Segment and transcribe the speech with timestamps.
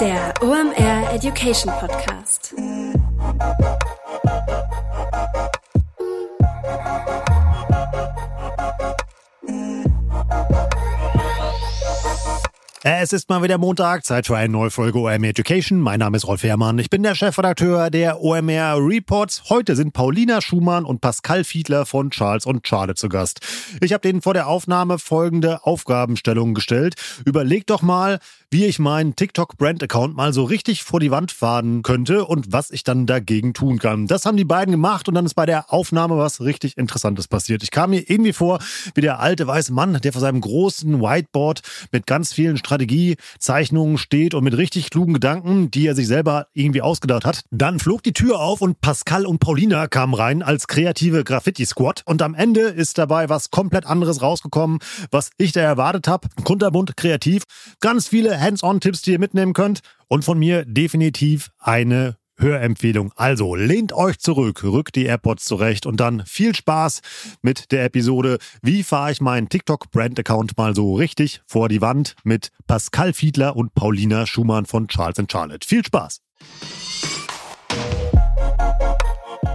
[0.00, 2.54] Der OMR Education Podcast.
[12.88, 15.80] Es ist mal wieder Montag, Zeit für eine neue Folge OMR Education.
[15.80, 16.78] Mein Name ist Rolf Herrmann.
[16.78, 19.50] Ich bin der Chefredakteur der OMR Reports.
[19.50, 23.40] Heute sind Paulina Schumann und Pascal Fiedler von Charles und Charlotte zu Gast.
[23.80, 26.94] Ich habe denen vor der Aufnahme folgende Aufgabenstellung gestellt.
[27.24, 28.20] Überlegt doch mal,
[28.56, 32.84] wie ich meinen TikTok-Brand-Account mal so richtig vor die Wand fahren könnte und was ich
[32.84, 34.06] dann dagegen tun kann.
[34.06, 37.62] Das haben die beiden gemacht und dann ist bei der Aufnahme was richtig Interessantes passiert.
[37.62, 38.58] Ich kam mir irgendwie vor
[38.94, 41.60] wie der alte weiße Mann, der vor seinem großen Whiteboard
[41.92, 46.80] mit ganz vielen Strategiezeichnungen steht und mit richtig klugen Gedanken, die er sich selber irgendwie
[46.80, 47.42] ausgedacht hat.
[47.50, 52.22] Dann flog die Tür auf und Pascal und Paulina kamen rein als kreative Graffiti-Squad und
[52.22, 54.78] am Ende ist dabei was komplett anderes rausgekommen,
[55.10, 56.28] was ich da erwartet habe.
[56.42, 57.42] Kunterbunt, kreativ,
[57.80, 59.80] ganz viele Hands-on-Tipps, die ihr mitnehmen könnt.
[60.08, 63.12] Und von mir definitiv eine Hörempfehlung.
[63.16, 67.00] Also lehnt euch zurück, rückt die AirPods zurecht und dann viel Spaß
[67.42, 68.38] mit der Episode.
[68.62, 73.74] Wie fahre ich meinen TikTok-Brand-Account mal so richtig vor die Wand mit Pascal Fiedler und
[73.74, 75.66] Paulina Schumann von Charles Charlotte.
[75.66, 76.20] Viel Spaß!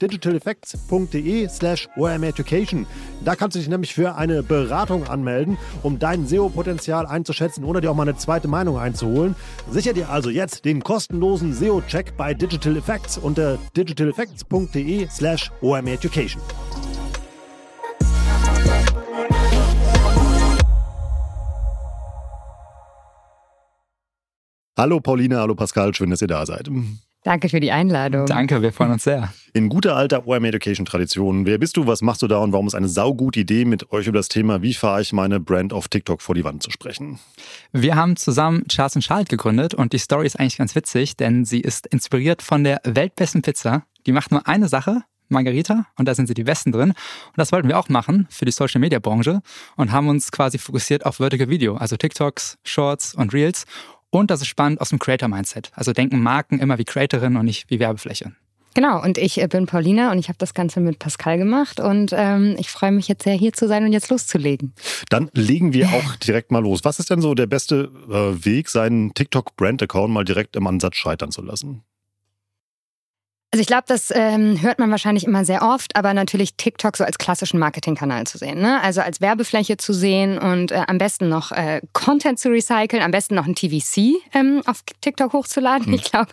[0.00, 2.86] digitaleffects.de slash omeducation.
[3.24, 7.90] Da kannst du dich nämlich für eine Beratung anmelden, um dein SEO-Potenzial einzuschätzen oder dir
[7.90, 9.34] auch mal eine zweite Meinung einzuholen.
[9.70, 16.40] Sicher dir also jetzt den kostenlosen SEO-Check bei Digital Effects unter digitaleffects.de slash omeducation.
[24.80, 26.70] Hallo Pauline, hallo Pascal, schön, dass ihr da seid.
[27.22, 28.24] Danke für die Einladung.
[28.24, 29.32] Danke, wir freuen uns sehr.
[29.52, 31.44] In guter alter OM Education Tradition.
[31.44, 34.06] Wer bist du, was machst du da und warum ist eine saugute Idee, mit euch
[34.06, 37.18] über das Thema, wie fahre ich meine Brand auf TikTok vor die Wand zu sprechen?
[37.72, 41.60] Wir haben zusammen Charles Charlotte gegründet und die Story ist eigentlich ganz witzig, denn sie
[41.60, 43.84] ist inspiriert von der weltbesten Pizza.
[44.06, 46.90] Die macht nur eine Sache, Margarita und da sind sie die Besten drin.
[46.90, 49.42] Und das wollten wir auch machen für die Social Media Branche
[49.76, 53.66] und haben uns quasi fokussiert auf Vertical Video, also TikToks, Shorts und Reels
[54.10, 55.70] und das ist spannend aus dem Creator-Mindset.
[55.74, 58.32] Also denken Marken immer wie Creatorin und nicht wie Werbefläche.
[58.74, 62.12] Genau, und ich äh, bin Paulina und ich habe das Ganze mit Pascal gemacht und
[62.14, 64.74] ähm, ich freue mich jetzt sehr, hier zu sein und jetzt loszulegen.
[65.08, 66.80] Dann legen wir auch direkt mal los.
[66.84, 71.32] Was ist denn so der beste äh, Weg, seinen TikTok-Brand-Account mal direkt im Ansatz scheitern
[71.32, 71.82] zu lassen?
[73.52, 77.02] Also ich glaube, das ähm, hört man wahrscheinlich immer sehr oft, aber natürlich TikTok so
[77.02, 78.60] als klassischen Marketingkanal zu sehen.
[78.60, 78.80] Ne?
[78.80, 83.10] Also als Werbefläche zu sehen und äh, am besten noch äh, Content zu recyceln, am
[83.10, 85.86] besten noch ein TVC ähm, auf TikTok hochzuladen.
[85.86, 85.94] Hm.
[85.94, 86.30] Ich glaube,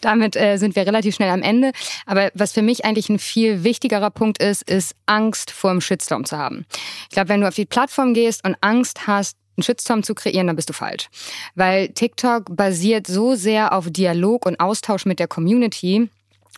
[0.00, 1.72] damit äh, sind wir relativ schnell am Ende.
[2.06, 6.24] Aber was für mich eigentlich ein viel wichtigerer Punkt ist, ist Angst vor dem Shitstorm
[6.24, 6.64] zu haben.
[7.10, 10.46] Ich glaube, wenn du auf die Plattform gehst und Angst hast, einen Shitstorm zu kreieren,
[10.46, 11.10] dann bist du falsch.
[11.54, 16.08] Weil TikTok basiert so sehr auf Dialog und Austausch mit der Community,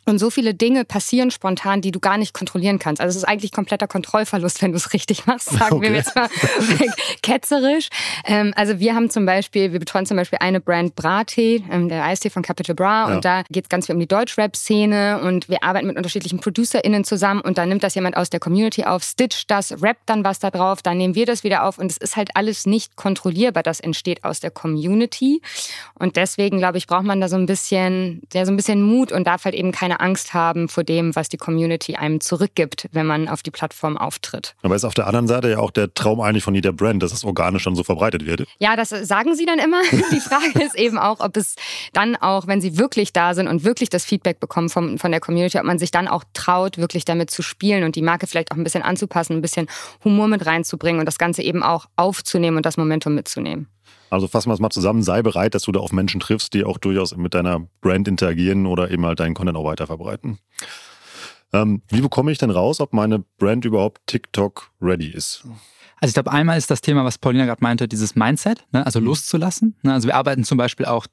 [0.06, 3.00] und so viele Dinge passieren spontan, die du gar nicht kontrollieren kannst.
[3.02, 5.90] Also es ist eigentlich kompletter Kontrollverlust, wenn du es richtig machst, sagen okay.
[5.90, 6.28] wir jetzt mal
[7.22, 7.88] ketzerisch.
[8.24, 12.04] Ähm, also wir haben zum Beispiel, wir betreuen zum Beispiel eine Brand Brattee, ähm, der
[12.04, 13.08] Eistee von Capital Bra.
[13.08, 13.14] Ja.
[13.14, 17.04] Und da geht es ganz viel um die Deutschrap-Szene und wir arbeiten mit unterschiedlichen ProducerInnen
[17.04, 20.38] zusammen und dann nimmt das jemand aus der Community auf, stitcht das, rappt dann was
[20.38, 23.64] da drauf, dann nehmen wir das wieder auf und es ist halt alles nicht kontrollierbar.
[23.64, 25.42] Das entsteht aus der Community.
[25.98, 29.10] Und deswegen, glaube ich, braucht man da so ein bisschen, ja, so ein bisschen Mut
[29.10, 33.06] und darf halt eben keine Angst haben vor dem, was die Community einem zurückgibt, wenn
[33.06, 34.54] man auf die Plattform auftritt.
[34.62, 37.12] Aber ist auf der anderen Seite ja auch der Traum eigentlich von jeder Brand, dass
[37.12, 38.44] es organisch dann so verbreitet wird.
[38.58, 39.82] Ja, das sagen sie dann immer.
[40.12, 41.56] Die Frage ist eben auch, ob es
[41.92, 45.20] dann auch, wenn sie wirklich da sind und wirklich das Feedback bekommen vom, von der
[45.20, 48.52] Community, ob man sich dann auch traut, wirklich damit zu spielen und die Marke vielleicht
[48.52, 49.66] auch ein bisschen anzupassen, ein bisschen
[50.04, 53.68] Humor mit reinzubringen und das Ganze eben auch aufzunehmen und das Momentum mitzunehmen.
[54.10, 56.64] Also fassen wir es mal zusammen, sei bereit, dass du da auf Menschen triffst, die
[56.64, 60.38] auch durchaus mit deiner Brand interagieren oder eben halt deinen Content auch weiter verbreiten.
[61.52, 65.46] Ähm, wie bekomme ich denn raus, ob meine Brand überhaupt TikTok ready ist?
[66.00, 68.84] Also ich glaube, einmal ist das Thema, was Paulina gerade meinte, dieses Mindset, ne?
[68.84, 69.06] also mhm.
[69.06, 69.76] loszulassen.
[69.82, 69.94] Ne?
[69.94, 71.06] Also wir arbeiten zum Beispiel auch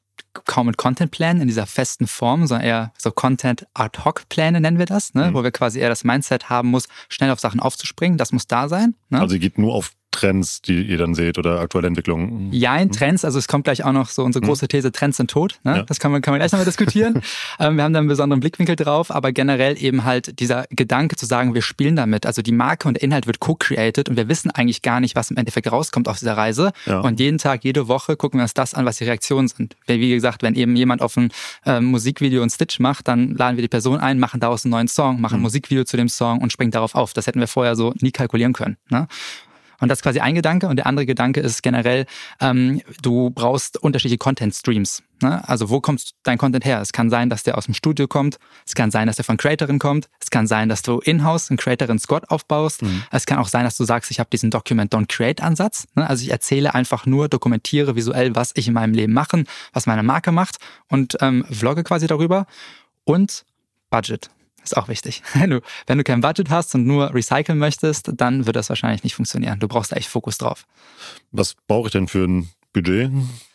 [0.45, 5.29] kaum mit Content-Plänen in dieser festen Form, sondern eher so Content-Ad-Hoc-Pläne nennen wir das, ne?
[5.29, 5.35] Mhm.
[5.35, 8.17] wo wir quasi eher das Mindset haben muss, schnell auf Sachen aufzuspringen.
[8.17, 8.95] Das muss da sein.
[9.09, 9.21] Ne?
[9.21, 12.49] Also ihr geht nur auf Trends, die ihr dann seht oder aktuelle Entwicklungen?
[12.53, 13.25] Ja, in Trends.
[13.25, 15.59] Also es kommt gleich auch noch so unsere große These, Trends sind tot.
[15.63, 15.77] Ne?
[15.77, 15.83] Ja.
[15.83, 17.21] Das kann man, kann man gleich nochmal diskutieren.
[17.59, 21.25] ähm, wir haben da einen besonderen Blickwinkel drauf, aber generell eben halt dieser Gedanke zu
[21.25, 22.25] sagen, wir spielen damit.
[22.25, 25.31] Also die Marke und der Inhalt wird co-created und wir wissen eigentlich gar nicht, was
[25.31, 26.71] im Endeffekt rauskommt aus dieser Reise.
[26.85, 27.01] Ja.
[27.01, 29.75] Und jeden Tag, jede Woche gucken wir uns das an, was die Reaktionen sind.
[29.87, 31.31] Wie gesagt, wenn eben jemand auf ein
[31.65, 34.87] äh, Musikvideo einen Stitch macht, dann laden wir die Person ein, machen daraus einen neuen
[34.87, 35.43] Song, machen ein mhm.
[35.43, 37.13] Musikvideo zu dem Song und springen darauf auf.
[37.13, 38.77] Das hätten wir vorher so nie kalkulieren können.
[38.89, 39.07] Ne?
[39.83, 40.69] Und das ist quasi ein Gedanke.
[40.69, 42.05] Und der andere Gedanke ist generell,
[42.39, 45.03] ähm, du brauchst unterschiedliche Content-Streams.
[45.21, 45.45] Ne?
[45.45, 46.79] Also wo kommt dein Content her?
[46.79, 48.37] Es kann sein, dass der aus dem Studio kommt.
[48.65, 50.07] Es kann sein, dass der von Creatorin kommt.
[50.21, 52.81] Es kann sein, dass du in-house einen Creatorin-Squad aufbaust.
[52.81, 53.03] Mhm.
[53.11, 55.87] Es kann auch sein, dass du sagst, ich habe diesen Document-Don't-Create-Ansatz.
[55.95, 56.09] Ne?
[56.09, 59.43] Also ich erzähle einfach nur, dokumentiere visuell, was ich in meinem Leben mache,
[59.73, 62.45] was meine Marke macht und ähm, vlogge quasi darüber.
[63.03, 63.43] Und
[63.89, 64.29] Budget.
[64.63, 65.21] Ist auch wichtig.
[65.33, 69.59] Wenn du, kein Budget hast und nur recyceln möchtest, dann wird das wahrscheinlich nicht funktionieren.
[69.59, 70.65] Du brauchst echt Fokus drauf.
[71.31, 73.11] Was brauche ich denn für ein Budget?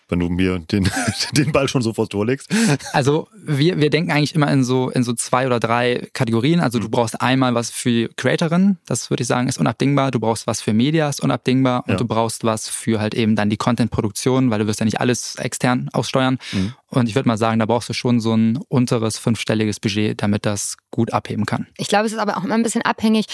[0.08, 0.88] Wenn du mir den,
[1.32, 2.48] den Ball schon so vor Tor legst?
[2.92, 6.60] Also wir, wir denken eigentlich immer in so, in so zwei oder drei Kategorien.
[6.60, 6.90] Also du mhm.
[6.90, 10.10] brauchst einmal was für Creatorin, das würde ich sagen, ist unabdingbar.
[10.10, 11.84] Du brauchst was für Media, ist unabdingbar.
[11.86, 11.96] Und ja.
[11.96, 15.36] du brauchst was für halt eben dann die Content-Produktion, weil du wirst ja nicht alles
[15.36, 16.38] extern aussteuern.
[16.52, 16.74] Mhm.
[16.90, 20.46] Und ich würde mal sagen, da brauchst du schon so ein unteres fünfstelliges Budget, damit
[20.46, 21.66] das gut abheben kann.
[21.76, 23.26] Ich glaube, es ist aber auch immer ein bisschen abhängig,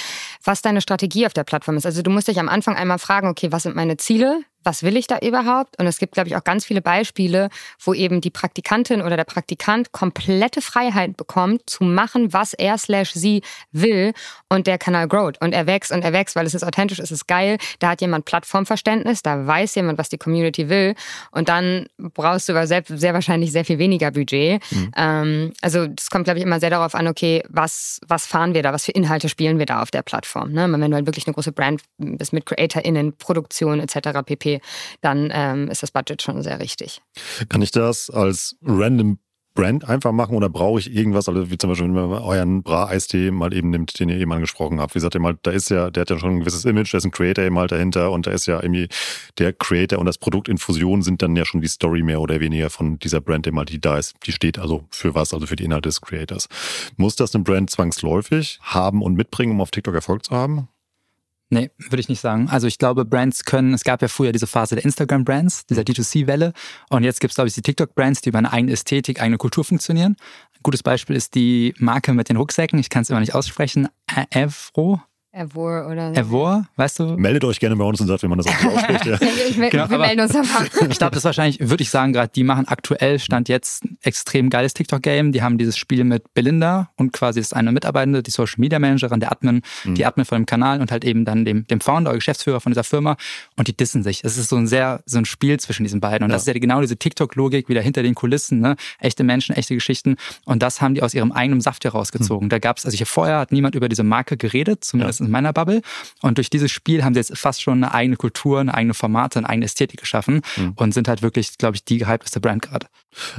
[0.43, 1.87] was deine Strategie auf der Plattform ist.
[1.87, 4.41] Also du musst dich am Anfang einmal fragen, okay, was sind meine Ziele?
[4.65, 5.79] Was will ich da überhaupt?
[5.79, 7.49] Und es gibt, glaube ich, auch ganz viele Beispiele,
[7.83, 13.13] wo eben die Praktikantin oder der Praktikant komplette Freiheit bekommt, zu machen, was er slash
[13.13, 14.13] sie will
[14.49, 15.41] und der Kanal growt.
[15.41, 17.59] Und er wächst und er wächst, weil es ist authentisch, es ist geil.
[17.79, 20.95] Da hat jemand Plattformverständnis, da weiß jemand, was die Community will.
[21.31, 24.63] Und dann brauchst du aber sehr, sehr wahrscheinlich sehr viel weniger Budget.
[24.71, 24.91] Mhm.
[24.97, 28.63] Ähm, also das kommt, glaube ich, immer sehr darauf an, okay, was, was fahren wir
[28.63, 30.53] da, was für Inhalte spielen wir da auf der Plattform.
[30.53, 30.71] Ne?
[30.71, 34.21] Wenn du halt wirklich eine große Brand bist mit CreatorInnen, Produktion etc.
[34.25, 34.54] pp
[35.01, 37.01] dann ähm, ist das Budget schon sehr richtig.
[37.49, 39.19] Kann ich das als random
[39.55, 43.31] Brand einfach machen oder brauche ich irgendwas, also wie zum Beispiel, wenn man euren Bra-Eistee
[43.31, 44.95] mal eben nimmt, den ihr eben angesprochen habt.
[44.95, 47.05] Wie gesagt, mal, da ist ja, der hat ja schon ein gewisses Image, da ist
[47.05, 48.89] ein Creator eben halt dahinter und da ist ja irgendwie
[49.39, 52.69] der Creator und das Produkt Infusion sind dann ja schon die Story mehr oder weniger
[52.69, 54.17] von dieser Brand, eben halt, die da ist.
[54.27, 56.49] Die steht also für was, also für die Inhalte des Creators.
[56.97, 60.69] Muss das eine Brand zwangsläufig haben und mitbringen, um auf TikTok Erfolg zu haben?
[61.55, 62.49] Nee, würde ich nicht sagen.
[62.51, 66.53] Also ich glaube, Brands können, es gab ja früher diese Phase der Instagram-Brands, dieser D2C-Welle.
[66.91, 69.63] Und jetzt gibt es, glaube ich, die TikTok-Brands, die über eine eigene Ästhetik, eigene Kultur
[69.63, 70.17] funktionieren.
[70.53, 72.81] Ein gutes Beispiel ist die Marke mit den Rucksäcken.
[72.81, 73.87] Ich kann es immer nicht aussprechen.
[74.35, 75.01] Avro.
[75.37, 76.13] Avor oder.
[76.17, 77.17] Avor, weißt du?
[77.17, 79.07] Meldet euch gerne bei uns und sagt, wie man das auch ausspricht.
[79.07, 79.19] Ja.
[79.49, 80.65] ich, genau, wir melden uns einfach.
[80.89, 83.99] ich glaube, das ist wahrscheinlich, würde ich sagen, gerade die machen aktuell, stand jetzt ein
[84.03, 85.33] extrem geiles TikTok-Game.
[85.33, 89.19] Die haben dieses Spiel mit Belinda und quasi ist eine Mitarbeitende, die Social Media Managerin,
[89.19, 89.95] der Admin, mhm.
[89.97, 92.71] die Admin von dem Kanal und halt eben dann dem, dem Founder oder Geschäftsführer von
[92.71, 93.17] dieser Firma
[93.57, 94.23] und die dissen sich.
[94.23, 96.25] Es ist so ein sehr, so ein Spiel zwischen diesen beiden.
[96.25, 96.37] Und ja.
[96.37, 98.77] das ist ja genau diese TikTok-Logik wieder hinter den Kulissen, ne?
[99.01, 100.15] Echte Menschen, echte Geschichten.
[100.45, 102.47] Und das haben die aus ihrem eigenen Saft herausgezogen.
[102.47, 102.51] Mhm.
[102.51, 105.24] Da gab es, also ich vorher hat niemand über diese Marke geredet, zumindest ja.
[105.27, 105.83] In meiner Bubble.
[106.23, 109.39] Und durch dieses Spiel haben sie jetzt fast schon eine eigene Kultur, eine eigene Formate,
[109.39, 110.73] eine eigene Ästhetik geschaffen mhm.
[110.77, 112.87] und sind halt wirklich, glaube ich, die gehypteste Brand gerade.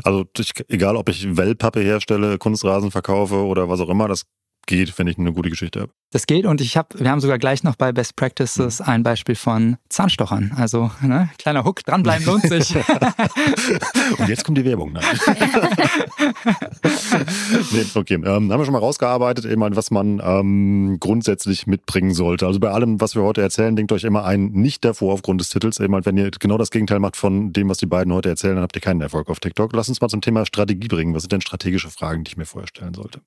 [0.03, 4.25] Also ich, egal, ob ich Wellpappe herstelle, Kunstrasen verkaufe oder was auch immer, das
[4.65, 5.91] geht, wenn ich eine gute Geschichte habe.
[6.11, 8.85] Das geht und ich habe, wir haben sogar gleich noch bei Best Practices mhm.
[8.85, 10.53] ein Beispiel von Zahnstochern.
[10.55, 12.73] Also ne, kleiner Hook, dranbleiben lohnt sich.
[14.17, 14.93] und jetzt kommt die Werbung.
[14.93, 15.01] Ne?
[17.71, 22.47] nee, okay, ähm, haben wir schon mal rausgearbeitet, eben was man ähm, grundsätzlich mitbringen sollte.
[22.47, 25.49] Also bei allem, was wir heute erzählen, denkt euch immer ein nicht davor aufgrund des
[25.49, 25.79] Titels.
[25.79, 28.63] Eben wenn ihr genau das Gegenteil macht von dem, was die beiden heute erzählen, dann
[28.63, 29.73] habt ihr keinen Erfolg auf TikTok.
[29.73, 31.13] Lass uns mal zum Thema Strategie bringen.
[31.13, 33.21] Was sind denn strategische Fragen, die ich mir vorher stellen sollte?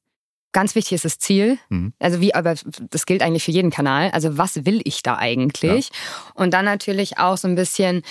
[0.52, 1.58] Ganz wichtig ist das Ziel.
[1.68, 1.92] Mhm.
[1.98, 2.54] Also wie, aber
[2.90, 4.10] das gilt eigentlich für jeden Kanal.
[4.12, 5.88] Also was will ich da eigentlich?
[5.88, 6.32] Ja.
[6.34, 8.02] Und dann natürlich auch so ein bisschen,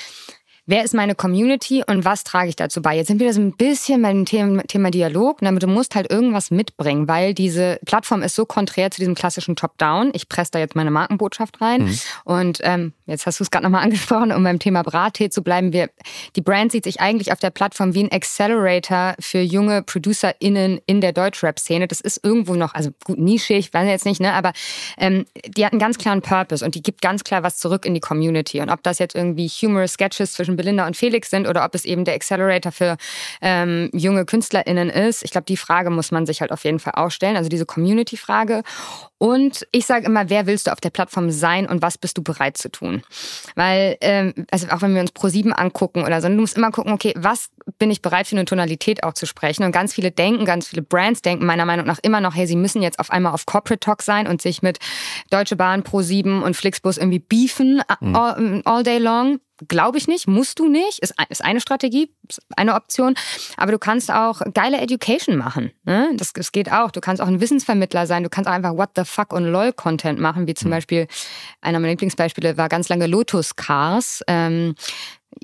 [0.67, 2.95] wer ist meine Community und was trage ich dazu bei?
[2.95, 5.39] Jetzt sind wir so ein bisschen beim Thema, Thema Dialog.
[5.39, 9.55] Damit du musst halt irgendwas mitbringen, weil diese Plattform ist so konträr zu diesem klassischen
[9.55, 10.11] Top-Down.
[10.13, 11.85] Ich presse da jetzt meine Markenbotschaft rein.
[11.85, 11.99] Mhm.
[12.25, 15.71] Und ähm, jetzt hast du es gerade nochmal angesprochen, um beim Thema Brattee zu bleiben.
[15.71, 15.89] Wir,
[16.35, 20.99] die Brand sieht sich eigentlich auf der Plattform wie ein Accelerator für junge ProducerInnen in
[20.99, 21.87] der Deutschrap-Szene.
[21.87, 24.33] Das ist irgendwo noch, also gut, nischig, weiß ich jetzt nicht, ne?
[24.33, 24.51] aber
[24.97, 27.93] ähm, die hat einen ganz klaren Purpose und die gibt ganz klar was zurück in
[27.93, 28.59] die Community.
[28.59, 31.85] Und ob das jetzt irgendwie humorous Sketches zwischen Belinda und Felix sind oder ob es
[31.85, 32.97] eben der Accelerator für
[33.41, 35.23] ähm, junge KünstlerInnen ist.
[35.23, 37.65] Ich glaube, die Frage muss man sich halt auf jeden Fall auch stellen, also diese
[37.65, 38.63] Community-Frage.
[39.19, 42.23] Und ich sage immer, wer willst du auf der Plattform sein und was bist du
[42.23, 43.01] bereit zu tun?
[43.55, 46.93] Weil, ähm, also auch wenn wir uns Pro7 angucken oder so, du musst immer gucken,
[46.93, 47.49] okay, was
[47.79, 49.63] bin ich bereit für eine Tonalität auch zu sprechen?
[49.63, 52.55] Und ganz viele denken, ganz viele Brands denken meiner Meinung nach immer noch, hey, sie
[52.55, 54.77] müssen jetzt auf einmal auf Corporate Talk sein und sich mit
[55.31, 58.15] Deutsche Bahn, Pro7 und Flixbus irgendwie beefen mhm.
[58.15, 59.39] all, all day long.
[59.67, 63.15] Glaube ich nicht, musst du nicht, ist, ist eine Strategie, ist eine Option.
[63.55, 65.71] Aber du kannst auch geile Education machen.
[65.83, 66.11] Ne?
[66.15, 66.91] Das, das geht auch.
[66.91, 68.23] Du kannst auch ein Wissensvermittler sein.
[68.23, 70.75] Du kannst auch einfach What the fuck und LOL Content machen, wie zum mhm.
[70.75, 71.07] Beispiel,
[71.61, 74.23] einer meiner Lieblingsbeispiele war ganz lange Lotus Cars.
[74.27, 74.75] Ähm,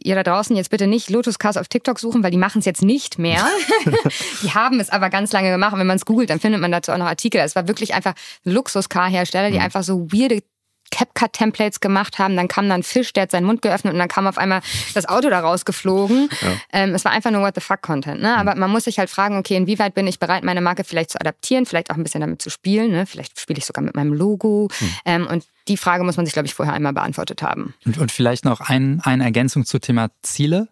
[0.02, 2.66] ihr da draußen jetzt bitte nicht Lotus Cars auf TikTok suchen, weil die machen es
[2.66, 3.46] jetzt nicht mehr.
[4.44, 5.74] die haben es aber ganz lange gemacht.
[5.74, 7.42] Und wenn man es googelt, dann findet man dazu auch noch Artikel.
[7.42, 9.64] Es war wirklich einfach Luxus-Car-Hersteller, die mhm.
[9.64, 10.44] einfach so weirde
[10.94, 12.36] CapCut-Templates gemacht haben.
[12.36, 14.62] Dann kam dann Fisch, der hat seinen Mund geöffnet und dann kam auf einmal
[14.94, 16.30] das Auto da rausgeflogen.
[16.42, 16.48] Ja.
[16.72, 18.22] Ähm, es war einfach nur What the fuck-Content.
[18.22, 18.38] Ne?
[18.38, 18.62] Aber mhm.
[18.62, 21.66] man muss sich halt fragen, okay, inwieweit bin ich bereit, meine Marke vielleicht zu adaptieren,
[21.66, 22.92] vielleicht auch ein bisschen damit zu spielen.
[22.92, 23.06] Ne?
[23.06, 24.70] Vielleicht spiele ich sogar mit meinem Logo.
[24.80, 24.90] Mhm.
[25.06, 27.74] Ähm, und die Frage muss man sich, glaube ich, vorher einmal beantwortet haben.
[27.86, 30.68] Und, und vielleicht noch ein, eine Ergänzung zum Thema Ziele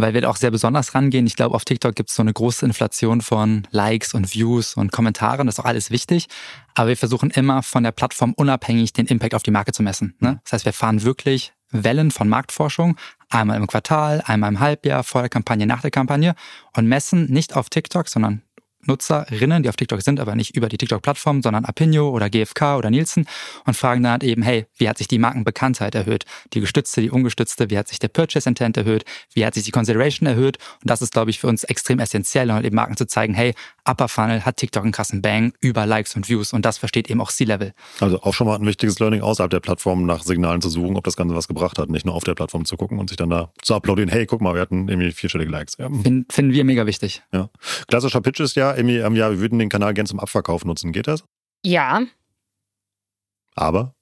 [0.00, 1.26] weil wir da auch sehr besonders rangehen.
[1.26, 4.92] Ich glaube, auf TikTok gibt es so eine große Inflation von Likes und Views und
[4.92, 5.46] Kommentaren.
[5.46, 6.28] Das ist auch alles wichtig.
[6.74, 10.14] Aber wir versuchen immer von der Plattform unabhängig den Impact auf die Marke zu messen.
[10.20, 10.40] Ne?
[10.44, 12.96] Das heißt, wir fahren wirklich Wellen von Marktforschung,
[13.28, 16.34] einmal im Quartal, einmal im Halbjahr, vor der Kampagne, nach der Kampagne
[16.76, 18.42] und messen nicht auf TikTok, sondern
[18.88, 22.90] Nutzerinnen, die auf TikTok sind, aber nicht über die TikTok-Plattform, sondern Apinio oder GFK oder
[22.90, 23.26] Nielsen
[23.66, 26.24] und fragen dann halt eben, hey, wie hat sich die Markenbekanntheit erhöht?
[26.54, 29.04] Die gestützte, die ungestützte, wie hat sich der Purchase Intent erhöht?
[29.34, 30.58] Wie hat sich die Consideration erhöht?
[30.82, 33.34] Und das ist, glaube ich, für uns extrem essentiell, um halt eben Marken zu zeigen,
[33.34, 33.54] hey,
[33.84, 37.20] Upper Funnel hat TikTok einen krassen Bang über Likes und Views und das versteht eben
[37.20, 37.72] auch C-Level.
[38.00, 41.04] Also auch schon mal ein wichtiges Learning außerhalb der Plattform nach Signalen zu suchen, ob
[41.04, 43.30] das Ganze was gebracht hat, nicht nur auf der Plattform zu gucken und sich dann
[43.30, 45.76] da zu uploaden, hey, guck mal, wir hatten irgendwie vierstellige Likes.
[45.78, 45.88] Ja.
[46.02, 47.22] Find, finden wir mega wichtig.
[47.32, 47.50] Ja.
[47.88, 50.92] Klassischer Pitch ist ja, irgendwie, ähm, ja, wir würden den Kanal gerne zum Abverkauf nutzen.
[50.92, 51.24] Geht das?
[51.64, 52.02] Ja.
[53.54, 53.94] Aber?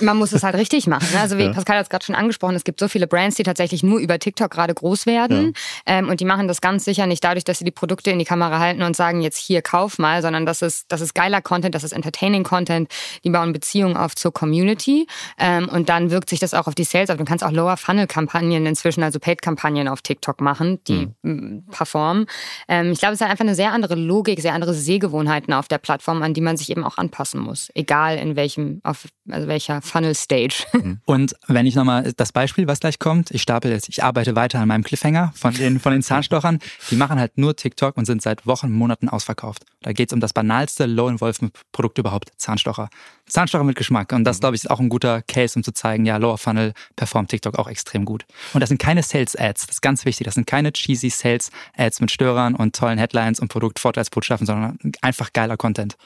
[0.00, 1.08] Man muss es halt richtig machen.
[1.12, 1.20] Ne?
[1.20, 1.52] Also wie ja.
[1.52, 4.18] Pascal hat es gerade schon angesprochen, es gibt so viele Brands, die tatsächlich nur über
[4.18, 5.54] TikTok gerade groß werden.
[5.86, 5.98] Ja.
[5.98, 8.24] Ähm, und die machen das ganz sicher nicht dadurch, dass sie die Produkte in die
[8.24, 11.74] Kamera halten und sagen, jetzt hier kauf mal, sondern das ist, das ist geiler Content,
[11.74, 12.90] das ist entertaining Content.
[13.24, 15.06] Die bauen Beziehungen auf zur Community.
[15.38, 17.16] Ähm, und dann wirkt sich das auch auf die Sales auf.
[17.16, 21.64] Du kannst auch Lower-Funnel-Kampagnen inzwischen, also Paid-Kampagnen auf TikTok machen, die mhm.
[21.70, 22.26] performen.
[22.68, 25.78] Ähm, ich glaube, es ist einfach eine sehr andere Logik, sehr andere Sehgewohnheiten auf der
[25.78, 27.70] Plattform, an die man sich eben auch anpassen muss.
[27.74, 30.64] Egal in welchem, auf, also welcher Funnel Stage.
[30.74, 30.98] Mhm.
[31.04, 34.58] Und wenn ich nochmal das Beispiel, was gleich kommt, ich stapel jetzt, ich arbeite weiter
[34.58, 36.58] an meinem Cliffhanger von den, von den Zahnstochern,
[36.90, 39.62] die machen halt nur TikTok und sind seit Wochen, Monaten ausverkauft.
[39.82, 42.88] Da geht es um das banalste Low-Involvement-Produkt überhaupt, Zahnstocher.
[43.26, 44.12] Zahnstocher mit Geschmack.
[44.12, 44.40] Und das, mhm.
[44.40, 47.58] glaube ich, ist auch ein guter Case, um zu zeigen, ja, Lower Funnel performt TikTok
[47.58, 48.24] auch extrem gut.
[48.52, 50.24] Und das sind keine Sales-Ads, das ist ganz wichtig.
[50.24, 55.56] Das sind keine cheesy Sales-Ads mit Störern und tollen Headlines und Produktvorteilsbotschaften, sondern einfach geiler
[55.56, 55.96] Content.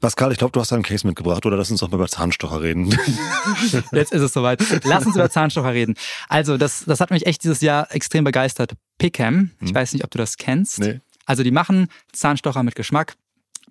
[0.00, 2.08] Pascal, ich glaube, du hast da einen Case mitgebracht, oder lass uns doch mal über
[2.08, 2.87] Zahnstocher reden.
[3.92, 4.62] Jetzt ist es soweit.
[4.84, 5.94] Lass uns über Zahnstocher reden.
[6.28, 8.72] Also, das, das hat mich echt dieses Jahr extrem begeistert.
[8.98, 9.74] Pickham, ich hm.
[9.74, 10.80] weiß nicht, ob du das kennst.
[10.80, 11.00] Nee.
[11.26, 13.14] Also, die machen Zahnstocher mit Geschmack,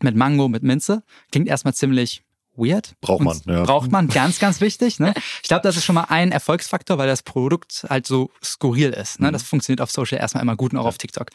[0.02, 1.04] mit Mango, mit Minze.
[1.32, 2.24] Klingt erstmal ziemlich
[2.58, 2.94] weird.
[3.02, 3.64] Braucht man, ja.
[3.64, 5.00] Braucht man, ganz, ganz wichtig.
[5.00, 5.14] Ne?
[5.42, 9.20] Ich glaube, das ist schon mal ein Erfolgsfaktor, weil das Produkt halt so skurril ist.
[9.20, 9.28] Ne?
[9.28, 9.34] Mhm.
[9.34, 11.30] Das funktioniert auf Social erstmal immer gut und auch auf TikTok.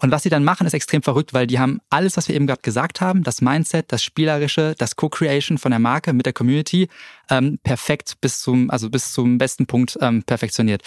[0.00, 2.46] Und was sie dann machen, ist extrem verrückt, weil die haben alles, was wir eben
[2.46, 6.88] gerade gesagt haben, das Mindset, das Spielerische, das Co-Creation von der Marke mit der Community,
[7.30, 10.82] ähm, perfekt bis zum, also bis zum besten Punkt ähm, perfektioniert.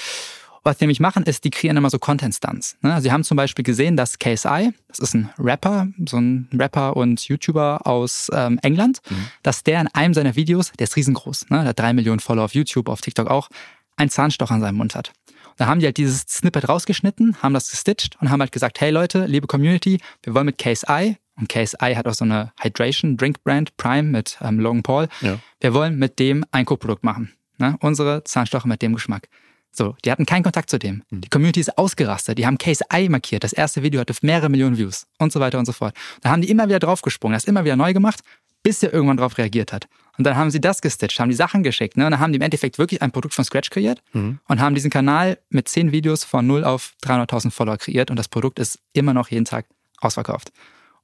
[0.63, 2.77] Was die nämlich machen, ist, die kreieren immer so Content-Stunts.
[2.81, 3.01] Ne?
[3.01, 7.27] Sie haben zum Beispiel gesehen, dass KSI, das ist ein Rapper, so ein Rapper und
[7.27, 9.27] YouTuber aus ähm, England, mhm.
[9.41, 11.59] dass der in einem seiner Videos, der ist riesengroß, ne?
[11.59, 13.49] der hat drei Millionen Follower auf YouTube, auf TikTok auch,
[13.97, 15.11] einen Zahnstocher an seinem Mund hat.
[15.57, 18.91] Da haben die halt dieses Snippet rausgeschnitten, haben das gestitcht und haben halt gesagt, hey
[18.91, 23.43] Leute, liebe Community, wir wollen mit KSI, und KSI hat auch so eine Hydration Drink
[23.43, 25.39] Brand, Prime mit ähm, Logan Paul, ja.
[25.59, 27.33] wir wollen mit dem ein Co-Produkt machen.
[27.57, 27.75] Ne?
[27.79, 29.27] Unsere Zahnstocher mit dem Geschmack.
[29.71, 31.03] So, die hatten keinen Kontakt zu dem.
[31.09, 31.21] Mhm.
[31.21, 32.37] Die Community ist ausgerastet.
[32.37, 33.43] Die haben Case I markiert.
[33.43, 35.95] Das erste Video hatte mehrere Millionen Views und so weiter und so fort.
[36.21, 38.21] Da haben die immer wieder draufgesprungen, das immer wieder neu gemacht,
[38.63, 39.87] bis er irgendwann drauf reagiert hat.
[40.17, 41.97] Und dann haben sie das gestitcht, haben die Sachen geschickt.
[41.97, 42.05] Ne?
[42.05, 44.39] Und dann haben die im Endeffekt wirklich ein Produkt von Scratch kreiert mhm.
[44.47, 48.11] und haben diesen Kanal mit zehn Videos von 0 auf 300.000 Follower kreiert.
[48.11, 49.65] Und das Produkt ist immer noch jeden Tag
[49.99, 50.51] ausverkauft.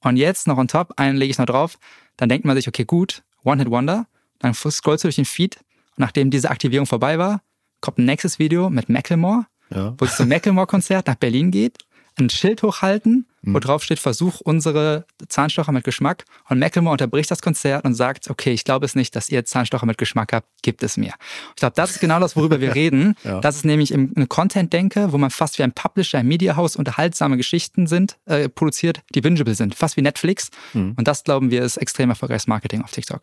[0.01, 1.79] Und jetzt noch on top, einen lege ich noch drauf.
[2.17, 4.07] Dann denkt man sich, okay, gut, One-Hit-Wonder.
[4.39, 5.55] Dann scrollst du durch den Feed.
[5.55, 7.41] Und nachdem diese Aktivierung vorbei war,
[7.87, 9.93] kommt ein nächstes Video mit Macklemore, ja.
[9.97, 11.77] wo es zum Macklemore-Konzert nach Berlin geht,
[12.19, 16.25] ein Schild hochhalten wo drauf steht, versuch unsere Zahnstocher mit Geschmack.
[16.49, 19.85] Und Macklemore unterbricht das Konzert und sagt, okay, ich glaube es nicht, dass ihr Zahnstocher
[19.85, 21.13] mit Geschmack habt, gibt es mir.
[21.49, 23.15] Ich glaube, das ist genau das, worüber wir reden.
[23.23, 23.39] ja.
[23.39, 27.87] Das ist nämlich eine Content-Denke, wo man fast wie ein Publisher, ein Mediahaus unterhaltsame Geschichten
[27.87, 30.49] sind, äh, produziert, die bingeable sind, fast wie Netflix.
[30.73, 30.93] Mhm.
[30.97, 33.21] Und das, glauben wir, ist extrem erfolgreiches Marketing auf TikTok.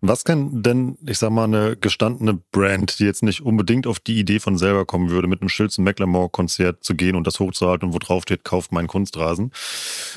[0.00, 4.18] Was kann denn, ich sag mal, eine gestandene Brand, die jetzt nicht unbedingt auf die
[4.18, 7.88] Idee von selber kommen würde, mit einem Schild zum Macklemore-Konzert zu gehen und das hochzuhalten
[7.88, 9.52] und wo drauf steht, kauft meinen Kunstrasen,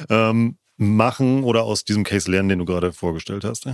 [0.09, 3.65] ähm, machen oder aus diesem Case lernen, den du gerade vorgestellt hast?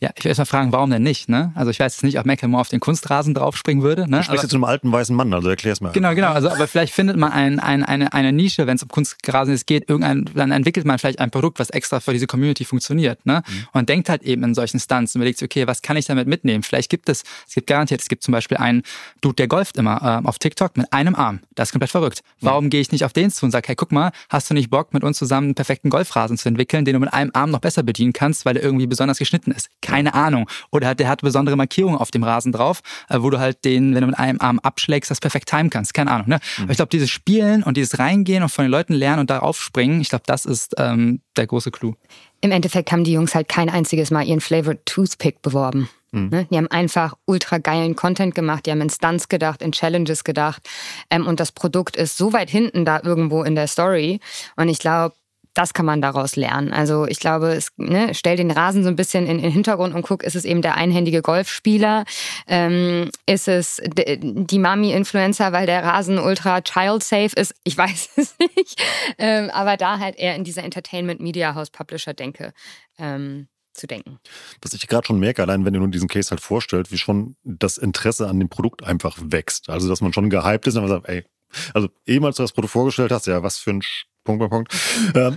[0.00, 1.28] Ja, ich will erst mal fragen, warum denn nicht?
[1.28, 1.52] Ne?
[1.54, 4.08] Also ich weiß jetzt nicht, ob Macklemore auf den Kunstrasen draufspringen würde.
[4.08, 4.18] Ne?
[4.18, 5.92] Du sprichst jetzt zu einem alten weißen Mann, also erklär's mal.
[5.92, 6.32] Genau, genau.
[6.32, 9.88] Also, aber vielleicht findet man ein, ein, eine, eine Nische, wenn es um Kunstrasen geht,
[9.88, 13.24] irgendein, dann entwickelt man vielleicht ein Produkt, was extra für diese Community funktioniert.
[13.24, 13.42] Ne?
[13.46, 13.66] Mhm.
[13.72, 16.28] Und denkt halt eben in solchen Stunts und überlegt sich, okay, was kann ich damit
[16.28, 16.62] mitnehmen?
[16.62, 18.82] Vielleicht gibt es, es gibt garantiert, es gibt zum Beispiel einen
[19.22, 21.40] Dude, der golft immer äh, auf TikTok mit einem Arm.
[21.54, 22.22] Das ist komplett verrückt.
[22.40, 22.70] Warum mhm.
[22.70, 24.92] gehe ich nicht auf den zu und sage, hey, guck mal, hast du nicht Bock,
[24.92, 27.82] mit uns zusammen einen perfekten Golfrasen zu entwickeln, den du mit einem Arm noch besser
[27.82, 29.68] bedienen kannst, weil er irgendwie besonders geschnitten ist.
[29.80, 30.48] Keine Ahnung.
[30.70, 34.02] Oder der hat besondere Markierungen auf dem Rasen drauf, äh, wo du halt den, wenn
[34.02, 35.94] du mit einem Arm abschlägst, das perfekt timen kannst.
[35.94, 36.28] Keine Ahnung.
[36.28, 36.40] Ne?
[36.58, 36.64] Mhm.
[36.64, 39.60] Aber ich glaube, dieses Spielen und dieses Reingehen und von den Leuten lernen und darauf
[39.60, 41.94] springen, ich glaube, das ist ähm, der große Clou.
[42.40, 45.88] Im Endeffekt haben die Jungs halt kein einziges Mal ihren Flavored Toothpick beworben.
[46.12, 46.28] Mhm.
[46.30, 46.46] Ne?
[46.50, 50.68] Die haben einfach ultra geilen Content gemacht, die haben in Stunts gedacht, in Challenges gedacht.
[51.10, 54.20] Ähm, und das Produkt ist so weit hinten da irgendwo in der Story.
[54.56, 55.14] Und ich glaube,
[55.54, 56.72] das kann man daraus lernen.
[56.72, 60.02] Also ich glaube, es ne, stell den Rasen so ein bisschen in, den Hintergrund und
[60.02, 62.04] guck, ist es eben der einhändige Golfspieler?
[62.46, 67.54] Ähm, ist es die Mami-Influencer, weil der Rasen ultra child-safe ist?
[67.64, 68.80] Ich weiß es nicht.
[69.18, 72.52] Ähm, aber da halt eher in dieser Entertainment-Media-House-Publisher-Denke.
[72.98, 74.18] Ähm, zu denken.
[74.60, 77.36] Was ich gerade schon merke, allein wenn ihr nur diesen Case halt vorstellt, wie schon
[77.44, 79.70] das Interesse an dem Produkt einfach wächst.
[79.70, 81.24] Also, dass man schon gehypt ist und man sagt, ey,
[81.72, 83.82] also ehemals du das Produkt vorgestellt hast, ja, was für ein
[84.24, 85.16] Punkt, Punkt, Punkt.
[85.16, 85.32] Äh,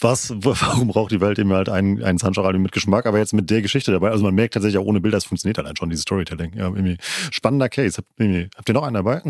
[0.00, 3.48] was, warum braucht die Welt eben halt einen, einen Sancho-Radio mit Geschmack, aber jetzt mit
[3.48, 4.10] der Geschichte dabei?
[4.10, 6.52] Also man merkt tatsächlich auch ohne Bilder, es funktioniert halt schon, dieses Storytelling.
[6.54, 6.96] Ja, irgendwie
[7.30, 7.98] spannender Case.
[7.98, 8.08] Habt,
[8.56, 9.22] habt ihr noch einen dabei?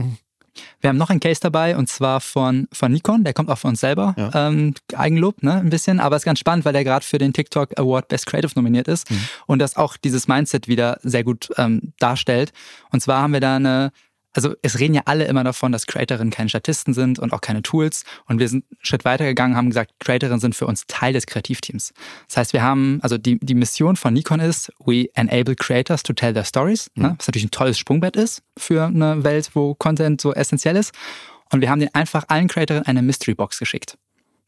[0.80, 3.70] Wir haben noch einen Case dabei und zwar von, von Nikon, der kommt auch von
[3.70, 4.14] uns selber.
[4.16, 4.48] Ja.
[4.48, 7.78] Ähm, Eigenlob, ne, ein bisschen, aber ist ganz spannend, weil der gerade für den TikTok
[7.78, 9.20] Award Best Creative nominiert ist mhm.
[9.46, 12.52] und das auch dieses Mindset wieder sehr gut ähm, darstellt.
[12.90, 13.90] Und zwar haben wir da eine
[14.34, 17.62] also es reden ja alle immer davon, dass Creatorinnen keine Statisten sind und auch keine
[17.62, 18.04] Tools.
[18.26, 21.26] Und wir sind einen Schritt weiter gegangen, haben gesagt, Creatorinnen sind für uns Teil des
[21.26, 21.92] Kreativteams.
[22.28, 26.12] Das heißt, wir haben, also die, die Mission von Nikon ist, we enable creators to
[26.12, 27.02] tell their stories, mhm.
[27.02, 27.14] ne?
[27.18, 30.92] was natürlich ein tolles Sprungbrett ist für eine Welt, wo Content so essentiell ist.
[31.52, 33.96] Und wir haben den einfach allen Creatorinnen eine Mystery Box geschickt.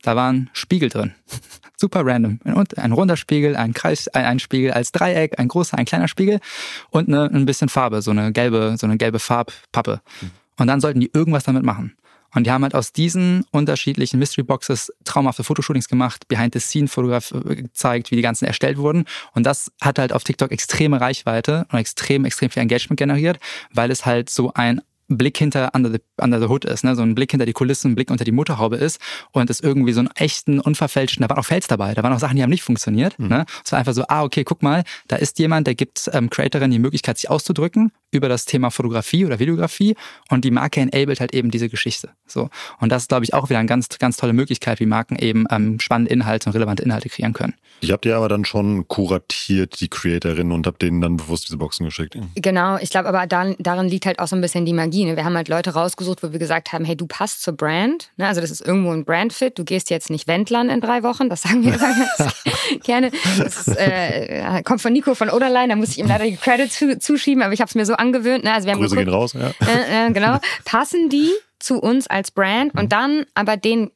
[0.07, 1.15] Da waren Spiegel drin.
[1.77, 2.39] Super random.
[2.77, 6.39] Ein runder Spiegel, ein Kreis, ein Spiegel als Dreieck, ein großer, ein kleiner Spiegel
[6.91, 10.01] und eine, ein bisschen Farbe, so eine gelbe, so eine gelbe Farbpappe.
[10.21, 10.31] Mhm.
[10.59, 11.97] Und dann sollten die irgendwas damit machen.
[12.37, 18.17] Und die haben halt aus diesen unterschiedlichen Mystery Boxes traumhafte Fotoshootings gemacht, Behind-the-Scene-Fotograf gezeigt, wie
[18.17, 19.07] die ganzen erstellt wurden.
[19.33, 23.41] Und das hat halt auf TikTok extreme Reichweite und extrem, extrem viel Engagement generiert,
[23.73, 26.97] weil es halt so ein Blick hinter under the, under the Hood ist, ne?
[26.97, 29.01] so ein Blick hinter die Kulissen, ein Blick unter die Motorhaube ist
[29.33, 32.19] und es irgendwie so einen echten, unverfälschten, da waren auch Fails dabei, da waren auch
[32.19, 33.19] Sachen, die haben nicht funktioniert.
[33.19, 33.29] Mhm.
[33.29, 33.47] Ne?
[33.65, 36.73] Es war einfach so, ah, okay, guck mal, da ist jemand, der gibt ähm, Creatorinnen
[36.73, 39.97] die Möglichkeit, sich auszudrücken über das Thema Fotografie oder Videografie
[40.31, 42.11] und die Marke enabled halt eben diese Geschichte.
[42.27, 42.49] So.
[42.81, 45.45] Und das ist, glaube ich, auch wieder eine ganz, ganz tolle Möglichkeit, wie Marken eben
[45.51, 47.55] ähm, spannende Inhalte und relevante Inhalte kreieren können.
[47.81, 51.59] Ich habt ihr aber dann schon kuratiert, die Creatorinnen, und habt denen dann bewusst diese
[51.59, 52.17] Boxen geschickt.
[52.35, 54.96] Genau, ich glaube aber darin, darin liegt halt auch so ein bisschen die Magie.
[55.05, 55.17] Ne?
[55.17, 58.11] Wir haben halt Leute rausgesucht, wo wir gesagt haben, hey, du passt zur Brand.
[58.17, 58.27] Ne?
[58.27, 59.59] Also das ist irgendwo ein Brandfit.
[59.59, 61.73] Du gehst jetzt nicht Wendlern in drei Wochen, das sagen wir
[62.85, 63.11] gerne.
[63.39, 67.05] Das ist, äh, kommt von Nico von Oderlein, da muss ich ihm leider die Credits
[67.05, 68.45] zuschieben, aber ich habe es mir so angewöhnt.
[68.45, 68.53] Ne?
[68.53, 69.67] Also wir haben Grüße geguckt, gehen raus, ja.
[69.67, 70.39] Äh, äh, genau.
[70.65, 72.89] Passen die zu uns als Brand und mhm.
[72.89, 73.91] dann aber den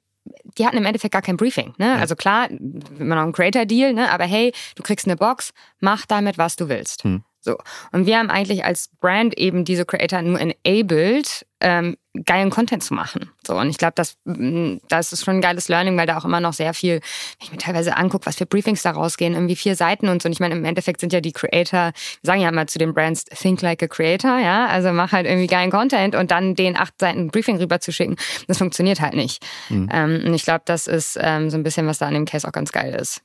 [0.58, 1.74] die hatten im Endeffekt gar kein Briefing.
[1.78, 1.94] Ne?
[1.94, 4.10] Also klar, immer noch ein Creator-Deal, ne?
[4.10, 7.04] aber hey, du kriegst eine Box, mach damit, was du willst.
[7.04, 7.22] Hm.
[7.40, 7.56] So.
[7.92, 12.92] Und wir haben eigentlich als Brand eben diese Creator nur enabled, ähm, geilen Content zu
[12.92, 13.30] machen.
[13.46, 13.56] So.
[13.56, 16.40] Und ich glaube, das, mm, das ist schon ein geiles Learning, weil da auch immer
[16.40, 17.00] noch sehr viel, wenn
[17.40, 20.26] ich mir teilweise angucke, was für Briefings da rausgehen, irgendwie vier Seiten und so.
[20.26, 22.92] Und ich meine, im Endeffekt sind ja die Creator, wir sagen ja immer zu den
[22.92, 24.66] Brands, think like a creator, ja.
[24.66, 28.16] Also mach halt irgendwie geilen Content und dann den acht Seiten Briefing rüber zu schicken.
[28.48, 29.44] Das funktioniert halt nicht.
[29.70, 29.88] Mhm.
[29.92, 32.46] Ähm, und ich glaube, das ist ähm, so ein bisschen, was da an dem Case
[32.46, 33.22] auch ganz geil ist.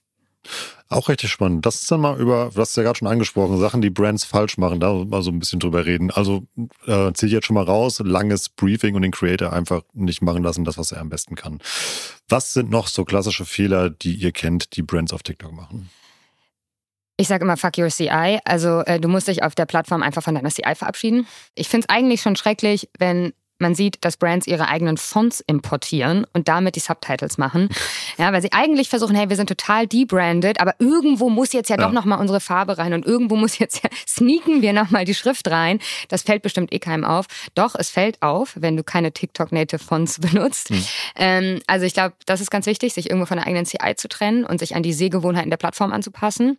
[0.87, 1.65] Auch richtig spannend.
[1.65, 4.57] Das ist dann mal über, du hast ja gerade schon angesprochen, Sachen, die Brands falsch
[4.57, 6.11] machen, da mal so ein bisschen drüber reden.
[6.11, 6.47] Also
[6.85, 10.43] äh, ziehe ich jetzt schon mal raus, langes Briefing und den Creator einfach nicht machen
[10.43, 11.59] lassen, das, was er am besten kann.
[12.29, 15.89] Was sind noch so klassische Fehler, die ihr kennt, die Brands auf TikTok machen?
[17.17, 18.39] Ich sage immer, fuck your CI.
[18.43, 21.25] Also äh, du musst dich auf der Plattform einfach von deiner CI verabschieden.
[21.55, 26.25] Ich finde es eigentlich schon schrecklich, wenn man sieht, dass Brands ihre eigenen Fonts importieren
[26.33, 27.69] und damit die Subtitles machen.
[28.17, 31.75] Ja, weil sie eigentlich versuchen, hey, wir sind total debranded, aber irgendwo muss jetzt ja,
[31.75, 31.83] ja.
[31.83, 35.49] doch nochmal unsere Farbe rein und irgendwo muss jetzt ja, sneaken wir nochmal die Schrift
[35.49, 35.79] rein.
[36.07, 37.25] Das fällt bestimmt eh keinem auf.
[37.55, 40.69] Doch, es fällt auf, wenn du keine TikTok-Native Fonts benutzt.
[40.69, 40.85] Hm.
[41.17, 44.07] Ähm, also ich glaube, das ist ganz wichtig, sich irgendwo von der eigenen CI zu
[44.07, 46.57] trennen und sich an die Sehgewohnheiten der Plattform anzupassen.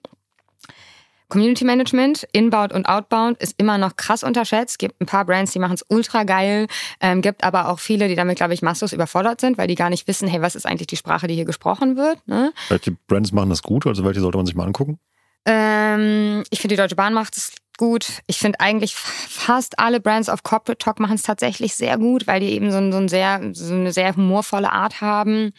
[1.28, 4.78] Community Management, Inbound und Outbound, ist immer noch krass unterschätzt.
[4.78, 6.66] Gibt ein paar Brands, die machen es ultra geil.
[7.00, 9.90] Ähm, gibt aber auch viele, die damit, glaube ich, masslos überfordert sind, weil die gar
[9.90, 12.26] nicht wissen, hey, was ist eigentlich die Sprache, die hier gesprochen wird.
[12.26, 12.52] Ne?
[12.68, 13.86] Welche Brands machen das gut?
[13.86, 14.98] Also welche sollte man sich mal angucken?
[15.46, 18.22] Ähm, ich finde, die Deutsche Bahn macht es gut.
[18.26, 22.40] Ich finde eigentlich fast alle Brands auf Corporate Talk machen es tatsächlich sehr gut, weil
[22.40, 25.52] die eben so, so, ein sehr, so eine sehr humorvolle Art haben.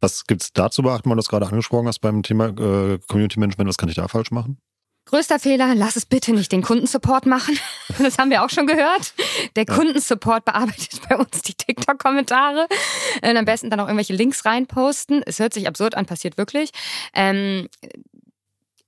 [0.00, 2.98] Was gibt es da zu beachten, weil du das gerade angesprochen hast beim Thema äh,
[3.08, 3.68] Community Management?
[3.68, 4.58] Was kann ich da falsch machen?
[5.06, 7.58] Größter Fehler, lass es bitte nicht den Kundensupport machen.
[7.98, 9.12] Das haben wir auch schon gehört.
[9.56, 9.74] Der ja.
[9.74, 12.68] Kundensupport bearbeitet bei uns die TikTok-Kommentare.
[13.20, 15.22] Und am besten dann auch irgendwelche Links reinposten.
[15.26, 16.70] Es hört sich absurd an, passiert wirklich.
[17.12, 17.68] Ähm,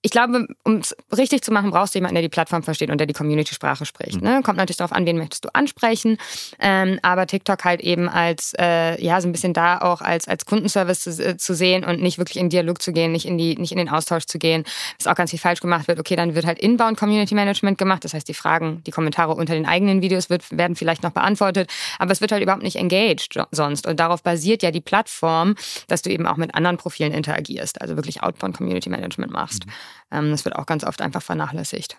[0.05, 2.99] ich glaube, um es richtig zu machen, brauchst du jemanden, der die Plattform versteht und
[2.99, 4.21] der die Community-Sprache spricht.
[4.21, 4.29] Mhm.
[4.29, 4.41] Ne?
[4.43, 6.19] Kommt natürlich darauf an, wen möchtest du ansprechen.
[6.59, 10.45] Ähm, aber TikTok halt eben als, äh, ja, so ein bisschen da auch als, als
[10.45, 13.55] Kundenservice zu, äh, zu, sehen und nicht wirklich in Dialog zu gehen, nicht in, die,
[13.57, 14.65] nicht in den Austausch zu gehen.
[14.99, 16.01] Was auch ganz viel falsch gemacht wird.
[16.01, 18.05] Okay, dann wird halt Inbound Community Management gemacht.
[18.05, 21.71] Das heißt, die Fragen, die Kommentare unter den eigenen Videos wird, werden vielleicht noch beantwortet.
[22.01, 23.87] Aber es wird halt überhaupt nicht engaged sonst.
[23.87, 25.55] Und darauf basiert ja die Plattform,
[25.87, 27.81] dass du eben auch mit anderen Profilen interagierst.
[27.81, 29.67] Also wirklich Outbound Community Management machst.
[29.67, 29.73] Mhm.
[30.11, 31.99] Ähm, das wird auch ganz oft einfach vernachlässigt.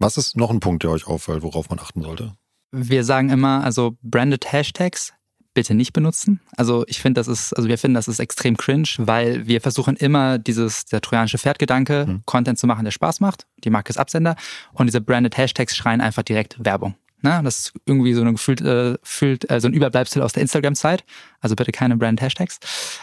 [0.00, 2.32] Was ist noch ein Punkt, der euch auffällt, worauf man achten sollte?
[2.72, 5.12] Wir sagen immer, also branded Hashtags
[5.52, 6.40] bitte nicht benutzen.
[6.56, 9.96] Also ich finde, das ist, also wir finden, das ist extrem cringe, weil wir versuchen
[9.96, 12.22] immer dieses, der trojanische Pferdgedanke, mhm.
[12.24, 13.46] Content zu machen, der Spaß macht.
[13.64, 14.36] Die Marke ist Absender.
[14.72, 16.94] Und diese branded Hashtags schreien einfach direkt Werbung.
[17.22, 17.40] Ne?
[17.44, 21.04] Das ist irgendwie so ein gefühlt, äh, fühlt, äh, so ein Überbleibsel aus der Instagram-Zeit.
[21.40, 22.58] Also bitte keine Brand-Hashtags.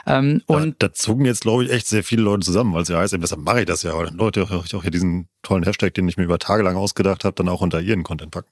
[0.05, 2.89] Ähm, und da, da zogen jetzt, glaube ich, echt sehr viele Leute zusammen, weil es
[2.89, 3.93] ja heißt, deshalb mache ich das ja.
[4.11, 7.35] Leute auch, auch hier diesen tollen Hashtag, den ich mir über Tage lang ausgedacht habe,
[7.35, 8.49] dann auch unter ihren Content packen.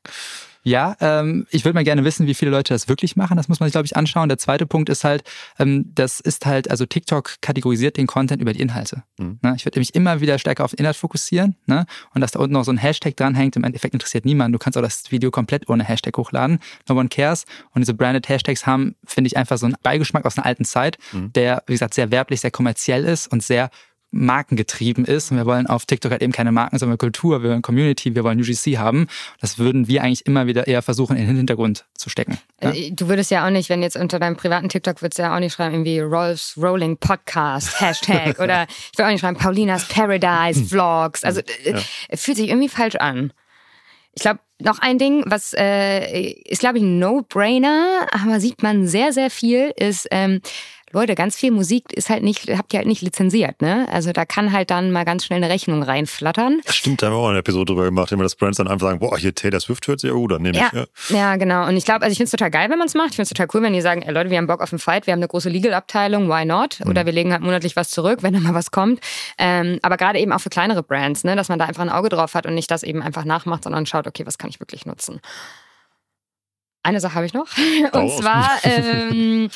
[0.66, 3.38] Ja, ähm, ich würde mal gerne wissen, wie viele Leute das wirklich machen.
[3.38, 4.30] Das muss man sich, glaube ich, anschauen.
[4.30, 5.24] Der zweite Punkt ist halt,
[5.60, 9.04] ähm, das ist halt, also TikTok kategorisiert den Content über die Inhalte.
[9.20, 9.38] Mhm.
[9.44, 9.54] Ne?
[9.56, 11.56] Ich würde mich immer wieder stärker auf den Inhalt fokussieren.
[11.68, 11.86] Ne?
[12.16, 14.56] Und dass da unten noch so ein Hashtag dranhängt, im Endeffekt interessiert niemand.
[14.56, 16.58] Du kannst auch das Video komplett ohne Hashtag hochladen.
[16.90, 17.46] No one cares.
[17.76, 20.98] Und diese branded Hashtags haben, finde ich, einfach so einen Beigeschmack aus einer alten Zeit,
[21.12, 21.32] mhm.
[21.34, 23.70] der, wie gesagt, sehr werblich, sehr kommerziell ist und sehr
[24.16, 25.32] markengetrieben ist.
[25.32, 28.24] Und wir wollen auf TikTok halt eben keine Marken, sondern Kultur, wir wollen Community, wir
[28.24, 29.08] wollen UGC haben.
[29.42, 32.38] Das würden wir eigentlich immer wieder eher versuchen, in den Hintergrund zu stecken.
[32.62, 32.72] Ja?
[32.72, 35.36] Äh, du würdest ja auch nicht, wenn jetzt unter deinem privaten TikTok würdest du ja
[35.36, 39.88] auch nicht schreiben, irgendwie Rolfs Rolling Podcast, Hashtag oder ich würde auch nicht schreiben Paulinas
[39.88, 41.24] Paradise Vlogs.
[41.24, 41.80] Also äh, ja.
[42.16, 43.34] fühlt sich irgendwie falsch an.
[44.14, 48.88] Ich glaube, noch ein Ding, was äh, ist, glaube ich, ein No-Brainer, aber sieht man
[48.88, 50.40] sehr, sehr viel, ist ähm,
[50.92, 53.88] Leute, ganz viel Musik ist halt nicht, habt ihr halt nicht lizenziert, ne?
[53.92, 56.62] Also da kann halt dann mal ganz schnell eine Rechnung reinflattern.
[56.68, 59.00] Stimmt, da haben wir auch eine Episode drüber gemacht, immer das Brands dann einfach sagen,
[59.00, 61.10] boah, hier Taylor Swift hört sich ja gut an, nehme ja, ich.
[61.10, 61.18] Ja.
[61.18, 61.68] ja, genau.
[61.68, 63.10] Und ich glaube, also ich finde es total geil, wenn man es macht.
[63.10, 64.80] Ich finde es total cool, wenn die sagen, ey Leute, wir haben Bock auf einen
[64.80, 66.80] Fight, wir haben eine große Legal-Abteilung, why not?
[66.86, 67.06] Oder mhm.
[67.08, 69.00] wir legen halt monatlich was zurück, wenn da mal was kommt.
[69.38, 72.10] Ähm, aber gerade eben auch für kleinere Brands, ne, dass man da einfach ein Auge
[72.10, 74.86] drauf hat und nicht das eben einfach nachmacht, sondern schaut, okay, was kann ich wirklich
[74.86, 75.20] nutzen?
[76.84, 77.48] Eine Sache habe ich noch.
[77.94, 79.50] Und zwar ähm,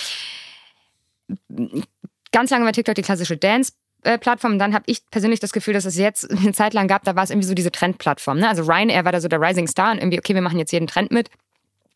[2.31, 3.73] ganz lange war TikTok die klassische Dance.
[4.01, 4.59] Plattform.
[4.59, 7.23] Dann habe ich persönlich das Gefühl, dass es jetzt eine Zeit lang gab, da war
[7.23, 8.39] es irgendwie so diese Trendplattform.
[8.39, 8.47] Ne?
[8.47, 10.87] Also Ryanair war da so der Rising Star und irgendwie, okay, wir machen jetzt jeden
[10.87, 11.29] Trend mit.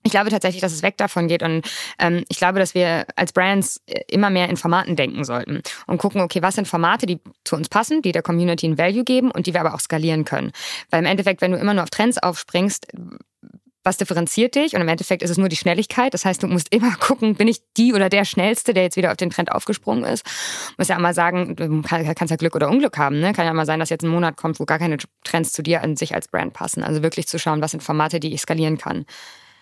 [0.06, 1.66] Ich glaube tatsächlich, dass es weg davon geht und
[1.98, 5.98] ähm, ich glaube, dass wir als Brands äh, immer mehr in Formaten denken sollten und
[5.98, 9.32] gucken, okay, was sind Formate, die zu uns passen, die der Community ein Value geben
[9.32, 10.52] und die wir aber auch skalieren können.
[10.90, 12.88] Weil im Endeffekt, wenn du immer nur auf Trends aufspringst,
[13.84, 14.76] was differenziert dich?
[14.76, 16.14] Und im Endeffekt ist es nur die Schnelligkeit.
[16.14, 19.12] Das heißt, du musst immer gucken, bin ich die oder der Schnellste, der jetzt wieder
[19.12, 20.26] auf den Trend aufgesprungen ist.
[20.26, 23.20] Du musst ja mal sagen, du kannst ja Glück oder Unglück haben.
[23.20, 23.34] Ne?
[23.34, 25.82] Kann ja mal sein, dass jetzt ein Monat kommt, wo gar keine Trends zu dir
[25.84, 26.84] an sich als Brand passen.
[26.84, 29.06] Also wirklich zu schauen, was sind Formate, die ich skalieren kann.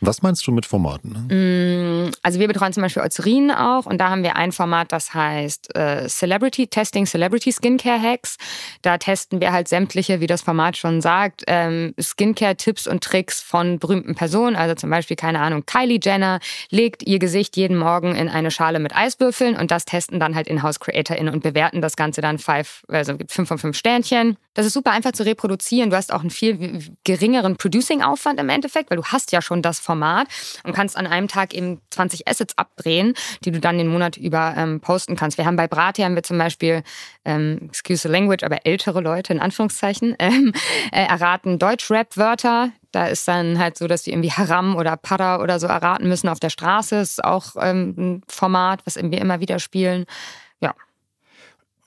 [0.01, 1.27] Was meinst du mit Formaten?
[1.29, 5.13] Mm, also wir betreuen zum Beispiel Eucerin auch und da haben wir ein Format, das
[5.13, 8.37] heißt äh, Celebrity Testing, Celebrity Skincare Hacks.
[8.81, 13.77] Da testen wir halt sämtliche, wie das Format schon sagt, ähm, Skincare-Tipps und Tricks von
[13.77, 14.55] berühmten Personen.
[14.55, 16.39] Also zum Beispiel, keine Ahnung, Kylie Jenner
[16.71, 20.47] legt ihr Gesicht jeden Morgen in eine Schale mit Eiswürfeln und das testen dann halt
[20.47, 24.37] In-House-CreatorInnen und bewerten das Ganze dann five, also fünf von fünf Sternchen.
[24.53, 25.89] Das ist super einfach zu reproduzieren.
[25.89, 29.79] Du hast auch einen viel geringeren Producing-Aufwand im Endeffekt, weil du hast ja schon das
[29.79, 30.27] Format
[30.63, 33.13] und kannst an einem Tag eben 20 Assets abdrehen,
[33.45, 35.37] die du dann den Monat über ähm, posten kannst.
[35.37, 36.83] Wir haben bei Brati haben wir zum Beispiel,
[37.23, 40.53] ähm, excuse the language, aber ältere Leute in Anführungszeichen, ähm,
[40.91, 42.71] äh, erraten Deutsch-Rap-Wörter.
[42.91, 46.27] Da ist dann halt so, dass die irgendwie Haram oder Para oder so erraten müssen
[46.27, 46.95] auf der Straße.
[46.95, 50.05] Das ist auch ähm, ein Format, was wir immer wieder spielen.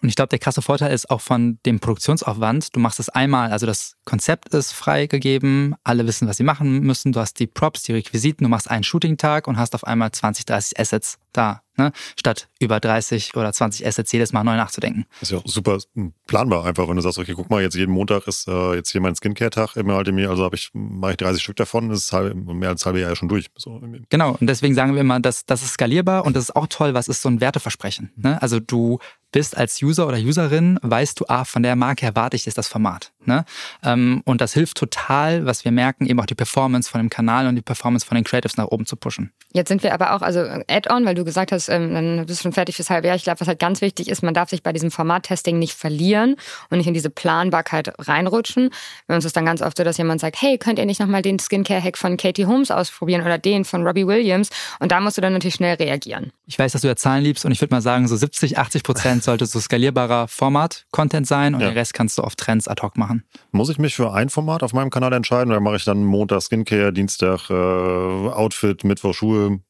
[0.04, 2.76] Und ich glaube, der krasse Vorteil ist auch von dem Produktionsaufwand.
[2.76, 7.12] Du machst es einmal, also das Konzept ist freigegeben, alle wissen, was sie machen müssen.
[7.12, 10.44] Du hast die Props, die Requisiten, du machst einen Shooting-Tag und hast auf einmal 20,
[10.44, 11.92] 30 Assets da, ne?
[12.18, 15.06] statt über 30 oder 20 Assets jedes Mal neu nachzudenken.
[15.20, 15.78] Das ist ja auch super
[16.26, 19.00] planbar einfach, wenn du sagst, okay, guck mal, jetzt jeden Montag ist äh, jetzt hier
[19.00, 22.34] mein Skincare-Tag immer halt mir, also habe ich, mache ich 30 Stück davon, ist halb,
[22.34, 23.50] mehr als halbe Jahr schon durch.
[23.56, 23.80] So.
[24.08, 26.94] Genau, und deswegen sagen wir immer, dass das ist skalierbar und das ist auch toll,
[26.94, 28.12] was ist so ein Werteversprechen.
[28.16, 28.40] Ne?
[28.40, 28.98] Also du
[29.34, 32.68] bist als User oder Userin, weißt du, ah, von der Marke erwarte ich jetzt das
[32.68, 33.12] Format.
[33.24, 33.44] Ne?
[33.82, 37.48] Ähm, und das hilft total, was wir merken, eben auch die Performance von dem Kanal
[37.48, 39.32] und die Performance von den Creatives nach oben zu pushen.
[39.52, 42.42] Jetzt sind wir aber auch, also Add-on, weil du gesagt hast, ähm, dann bist du
[42.44, 43.16] schon fertig fürs halbe Jahr.
[43.16, 46.36] Ich glaube, was halt ganz wichtig ist, man darf sich bei diesem Formattesting nicht verlieren
[46.70, 48.70] und nicht in diese Planbarkeit reinrutschen.
[49.06, 51.22] Bei uns ist dann ganz oft so, dass jemand sagt, hey, könnt ihr nicht nochmal
[51.22, 54.50] den Skincare-Hack von Katie Holmes ausprobieren oder den von Robbie Williams?
[54.80, 56.32] Und da musst du dann natürlich schnell reagieren.
[56.46, 58.82] Ich weiß, dass du ja Zahlen liebst und ich würde mal sagen, so 70, 80
[58.82, 61.68] Prozent sollte so skalierbarer Format-Content sein und ja.
[61.68, 63.24] den Rest kannst du auf Trends ad hoc machen.
[63.52, 66.42] Muss ich mich für ein Format auf meinem Kanal entscheiden oder mache ich dann Montag
[66.42, 69.60] Skincare, Dienstag äh, Outfit, Mittwoch Schuhe?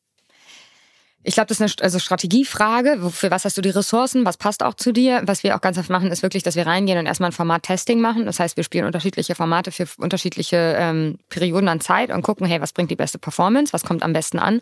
[1.26, 3.10] Ich glaube, das ist eine also Strategiefrage.
[3.10, 4.26] Für was hast du die Ressourcen?
[4.26, 5.22] Was passt auch zu dir?
[5.24, 7.98] Was wir auch ganz oft machen, ist wirklich, dass wir reingehen und erstmal ein Format-Testing
[7.98, 8.26] machen.
[8.26, 12.60] Das heißt, wir spielen unterschiedliche Formate für unterschiedliche ähm, Perioden an Zeit und gucken, hey,
[12.60, 13.72] was bringt die beste Performance?
[13.72, 14.60] Was kommt am besten an?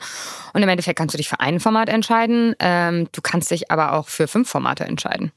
[0.52, 2.54] Und im Endeffekt kannst du dich für ein Format entscheiden.
[2.60, 5.32] Ähm, du kannst dich aber auch für fünf Formate entscheiden.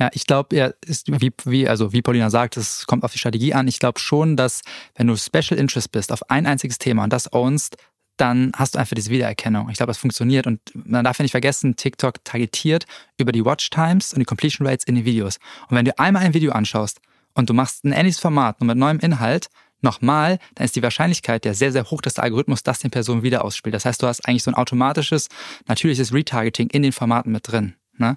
[0.00, 3.18] Ja, ich glaube, er ist wie, wie, also wie Paulina sagt, es kommt auf die
[3.18, 3.68] Strategie an.
[3.68, 4.62] Ich glaube schon, dass
[4.96, 7.76] wenn du Special Interest bist auf ein einziges Thema und das ownst,
[8.16, 9.68] dann hast du einfach diese Wiedererkennung.
[9.70, 12.86] Ich glaube, das funktioniert und man darf ja nicht vergessen, TikTok targetiert
[13.18, 15.38] über die Watch Times und die Completion Rates in den Videos.
[15.68, 17.00] Und wenn du einmal ein Video anschaust
[17.34, 19.48] und du machst ein ähnliches Format nur mit neuem Inhalt,
[19.84, 23.22] nochmal, dann ist die Wahrscheinlichkeit ja sehr, sehr hoch, dass der Algorithmus das den Personen
[23.22, 23.74] wieder ausspielt.
[23.74, 25.28] Das heißt, du hast eigentlich so ein automatisches,
[25.66, 27.74] natürliches Retargeting in den Formaten mit drin.
[27.96, 28.16] Ne?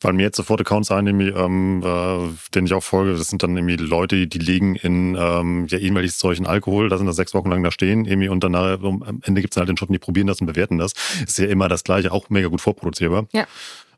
[0.00, 3.16] Fallen mir jetzt sofort Accounts ein, ähm, äh, denen ich auch folge.
[3.16, 6.98] Das sind dann irgendwie Leute, die legen in ähm, ja irgendwelches Zeug in Alkohol, da
[6.98, 9.68] sind das sechs Wochen lang da stehen, irgendwie und dann am Ende gibt's dann halt
[9.68, 10.92] den Shop, die probieren das und bewerten das.
[11.26, 13.26] Ist ja immer das gleiche, auch mega gut vorproduzierbar.
[13.32, 13.46] Ja.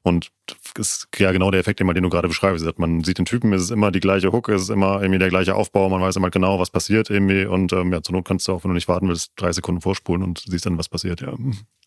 [0.02, 0.30] Und
[0.78, 2.66] ist ja genau der Effekt, den du gerade beschreibst.
[2.78, 5.28] Man sieht den Typen, es ist immer die gleiche Hook, es ist immer irgendwie der
[5.28, 8.48] gleiche Aufbau, man weiß immer genau, was passiert irgendwie und ähm, ja, zur Not kannst
[8.48, 11.20] du auch, wenn du nicht warten willst, drei Sekunden vorspulen und siehst dann, was passiert,
[11.20, 11.32] ja.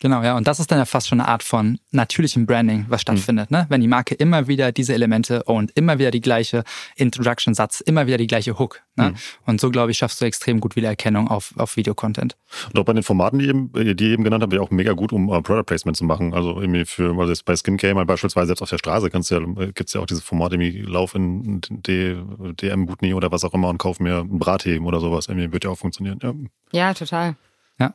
[0.00, 3.02] Genau, ja, und das ist dann ja fast schon eine Art von natürlichem Branding, was
[3.02, 3.58] stattfindet, mhm.
[3.58, 3.66] ne?
[3.68, 6.64] Wenn die Marke immer wieder diese Elemente und immer wieder die gleiche
[6.96, 9.10] Introduction-Satz, immer wieder die gleiche Hook, ne?
[9.10, 9.14] Mhm.
[9.46, 12.36] Und so, glaube ich, schaffst du extrem gut Wiedererkennung auf, auf Videocontent.
[12.68, 14.92] Und auch bei den Formaten, die, eben, die ihr eben genannt habt, wäre auch mega
[14.92, 16.34] gut, um uh, Product Placement zu machen.
[16.34, 19.36] Also irgendwie für, also jetzt bei Skincare mal beispielsweise selbst auf der Straße kannst du
[19.36, 23.68] ja, gibt's ja auch diese Formate, irgendwie lauf in DM Butni oder was auch immer
[23.68, 25.28] und kauf mir einen Bratheben oder sowas.
[25.28, 26.18] Irgendwie wird ja auch funktionieren.
[26.22, 26.34] Ja,
[26.72, 27.36] ja total.
[27.78, 27.94] Ja.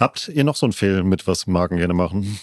[0.00, 2.38] Habt ihr noch so ein Fail mit, was Marken gerne machen?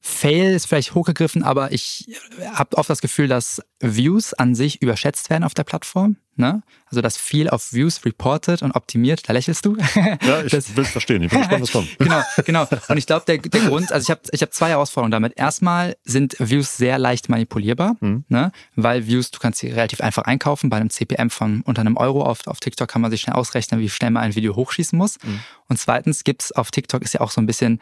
[0.00, 2.06] Fail ist vielleicht hochgegriffen, aber ich
[2.52, 6.16] habe oft das Gefühl, dass Views an sich überschätzt werden auf der Plattform.
[6.38, 6.62] Ne?
[6.86, 9.76] Also, dass viel auf Views reported und optimiert, da lächelst du.
[10.24, 11.20] Ja, ich will es verstehen.
[11.24, 11.88] Ich bin gespannt, was kommt.
[11.98, 12.68] Genau, genau.
[12.86, 15.32] Und ich glaube, der, der Grund, also ich habe ich hab zwei Herausforderungen damit.
[15.36, 18.24] Erstmal sind Views sehr leicht manipulierbar, mhm.
[18.28, 18.52] ne?
[18.76, 20.70] weil Views, du kannst sie relativ einfach einkaufen.
[20.70, 23.80] Bei einem CPM von unter einem Euro auf, auf TikTok kann man sich schnell ausrechnen,
[23.80, 25.18] wie schnell man ein Video hochschießen muss.
[25.24, 25.40] Mhm.
[25.68, 27.80] Und zweitens gibt's auf TikTok ist ja auch so ein bisschen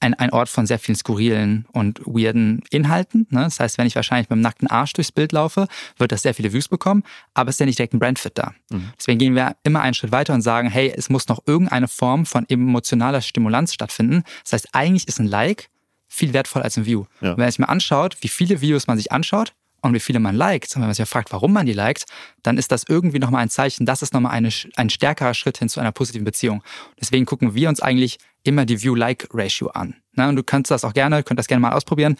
[0.00, 3.26] ein, ein Ort von sehr vielen skurrilen und weirden Inhalten.
[3.30, 3.42] Ne?
[3.42, 5.68] Das heißt, wenn ich wahrscheinlich mit einem nackten Arsch durchs Bild laufe,
[5.98, 8.54] wird das sehr viele Views bekommen, aber es ist ja nicht direkt ein Brandfit da.
[8.70, 8.92] Mhm.
[8.98, 12.26] Deswegen gehen wir immer einen Schritt weiter und sagen, hey, es muss noch irgendeine Form
[12.26, 14.24] von emotionaler Stimulanz stattfinden.
[14.42, 15.70] Das heißt, eigentlich ist ein Like
[16.08, 17.04] viel wertvoller als ein View.
[17.20, 17.32] Ja.
[17.32, 20.34] Wenn man sich mal anschaut, wie viele Videos man sich anschaut und wie viele man
[20.34, 22.06] liked, und wenn man sich fragt, warum man die liked,
[22.42, 25.68] dann ist das irgendwie nochmal ein Zeichen, das ist nochmal eine, ein stärkerer Schritt hin
[25.68, 26.62] zu einer positiven Beziehung.
[27.00, 29.96] Deswegen gucken wir uns eigentlich immer die View-Like-Ratio an.
[30.12, 32.16] Na, und du kannst das auch gerne, könnt das gerne mal ausprobieren.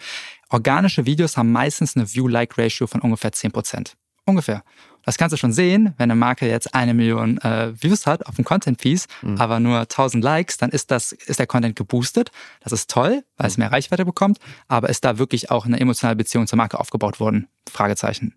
[0.49, 3.93] Organische Videos haben meistens eine View-Like-Ratio von ungefähr 10%.
[4.25, 4.63] Ungefähr.
[5.03, 8.35] Das kannst du schon sehen, wenn eine Marke jetzt eine Million äh, Views hat auf
[8.35, 9.39] dem Content Piece, mhm.
[9.39, 12.31] aber nur 1000 Likes, dann ist das ist der Content geboostet.
[12.61, 16.15] Das ist toll, weil es mehr Reichweite bekommt, aber ist da wirklich auch eine emotionale
[16.15, 17.47] Beziehung zur Marke aufgebaut worden?
[17.69, 18.35] Fragezeichen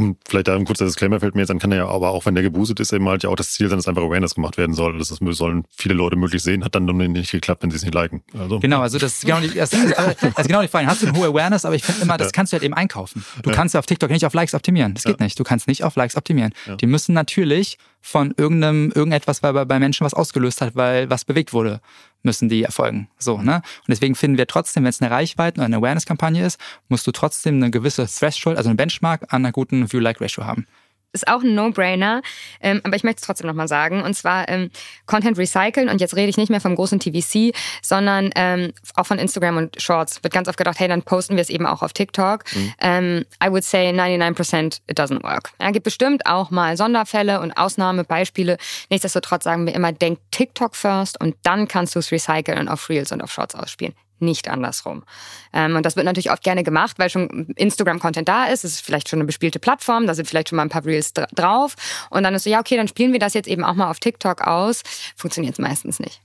[0.00, 2.24] um vielleicht da ein kurzer Disclaimer fällt mir jetzt an, kann er ja aber auch,
[2.26, 4.56] wenn der geboostet ist, eben halt ja auch das Ziel sein, dass einfach Awareness gemacht
[4.56, 4.98] werden soll.
[4.98, 8.22] Das sollen viele Leute möglich sehen, hat dann nicht geklappt, wenn sie es nicht liken.
[8.36, 8.58] Also.
[8.60, 10.86] Genau, also das ist genau die, das, ist, also genau die Frage.
[10.86, 12.32] Hast du eine hohe Awareness, aber ich finde immer, das ja.
[12.32, 13.24] kannst du halt eben einkaufen.
[13.42, 13.56] Du ja.
[13.56, 14.94] kannst auf TikTok nicht auf Likes optimieren.
[14.94, 15.24] Das geht ja.
[15.24, 15.38] nicht.
[15.38, 16.52] Du kannst nicht auf Likes optimieren.
[16.80, 21.52] Die müssen natürlich von irgendeinem, irgendetwas, weil bei Menschen was ausgelöst hat, weil was bewegt
[21.52, 21.80] wurde,
[22.22, 23.08] müssen die erfolgen.
[23.18, 23.56] So, ne?
[23.56, 27.12] Und deswegen finden wir trotzdem, wenn es eine Reichweite oder eine Awareness-Kampagne ist, musst du
[27.12, 30.66] trotzdem eine gewisse Threshold, also eine Benchmark an einer guten View-Like-Ratio haben
[31.12, 32.22] ist auch ein No-Brainer,
[32.60, 34.02] ähm, aber ich möchte es trotzdem nochmal sagen.
[34.02, 34.70] Und zwar ähm,
[35.06, 35.88] Content recyceln.
[35.88, 39.80] Und jetzt rede ich nicht mehr vom großen TVC, sondern ähm, auch von Instagram und
[39.80, 40.22] Shorts.
[40.22, 42.44] Wird ganz oft gedacht, hey, dann posten wir es eben auch auf TikTok.
[42.54, 42.72] Mhm.
[42.80, 45.50] Ähm, I would say 99% it doesn't work.
[45.60, 48.56] Ja, gibt bestimmt auch mal Sonderfälle und Ausnahmebeispiele.
[48.88, 52.88] Nichtsdestotrotz sagen wir immer, denk TikTok first und dann kannst du es recyceln und auf
[52.88, 55.04] Reels und auf Shorts ausspielen nicht andersrum.
[55.52, 58.64] Ähm, und das wird natürlich oft gerne gemacht, weil schon Instagram-Content da ist.
[58.64, 61.12] Es ist vielleicht schon eine bespielte Plattform, da sind vielleicht schon mal ein paar Reels
[61.12, 61.74] drauf.
[62.10, 64.00] Und dann ist so, ja, okay, dann spielen wir das jetzt eben auch mal auf
[64.00, 64.82] TikTok aus.
[65.16, 66.20] Funktioniert es meistens nicht.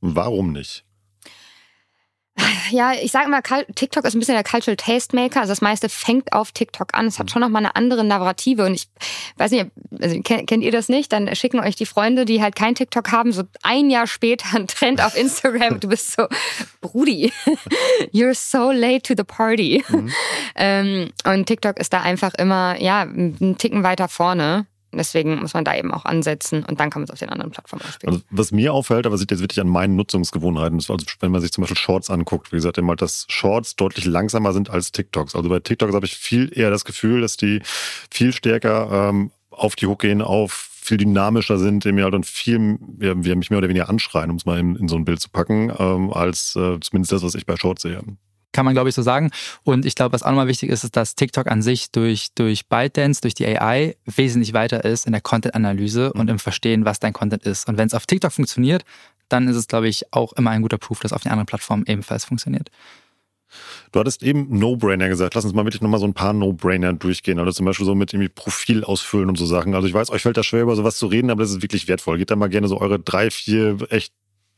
[0.00, 0.84] Warum nicht?
[2.70, 5.40] Ja, ich sage immer, TikTok ist ein bisschen der Cultural Tastemaker.
[5.40, 7.06] Also das meiste fängt auf TikTok an.
[7.06, 8.64] Es hat schon noch mal eine andere Narrative.
[8.64, 8.88] Und ich
[9.36, 9.66] weiß nicht,
[10.00, 11.12] also kennt, ihr das nicht?
[11.12, 14.66] Dann schicken euch die Freunde, die halt kein TikTok haben, so ein Jahr später ein
[14.66, 15.80] Trend auf Instagram.
[15.80, 16.26] Du bist so,
[16.80, 17.32] Brudi,
[18.12, 19.84] you're so late to the party.
[19.88, 20.12] Mhm.
[20.56, 24.66] Ähm, und TikTok ist da einfach immer, ja, einen Ticken weiter vorne.
[24.92, 27.50] Deswegen muss man da eben auch ansetzen und dann kann man es auf den anderen
[27.50, 28.14] Plattformen ausspielen.
[28.14, 31.52] Also, was mir auffällt, aber sieht jetzt wirklich an meinen Nutzungsgewohnheiten, also wenn man sich
[31.52, 35.36] zum Beispiel Shorts anguckt, wie gesagt, immer, dass Shorts deutlich langsamer sind als TikToks.
[35.36, 37.60] Also bei TikToks habe ich viel eher das Gefühl, dass die
[38.10, 42.78] viel stärker ähm, auf die Hook gehen, auf viel dynamischer sind, die halt dann viel,
[43.00, 45.28] ja, mich mehr oder weniger anschreien, um es mal in, in so ein Bild zu
[45.28, 48.02] packen, ähm, als äh, zumindest das, was ich bei Shorts sehe
[48.52, 49.30] kann man, glaube ich, so sagen.
[49.64, 52.66] Und ich glaube, was auch nochmal wichtig ist, ist, dass TikTok an sich durch, durch
[52.66, 57.12] ByteDance, durch die AI wesentlich weiter ist in der Content-Analyse und im Verstehen, was dein
[57.12, 57.68] Content ist.
[57.68, 58.84] Und wenn es auf TikTok funktioniert,
[59.28, 61.84] dann ist es, glaube ich, auch immer ein guter Proof, dass auf den anderen Plattformen
[61.86, 62.70] ebenfalls funktioniert.
[63.90, 65.34] Du hattest eben No-Brainer gesagt.
[65.34, 67.38] Lass uns mal wirklich nochmal so ein paar No-Brainer durchgehen.
[67.38, 69.74] Also zum Beispiel so mit irgendwie Profil ausfüllen und so Sachen.
[69.74, 71.88] Also ich weiß, euch fällt da schwer, über sowas zu reden, aber das ist wirklich
[71.88, 72.18] wertvoll.
[72.18, 74.12] Geht da mal gerne so eure drei, vier echt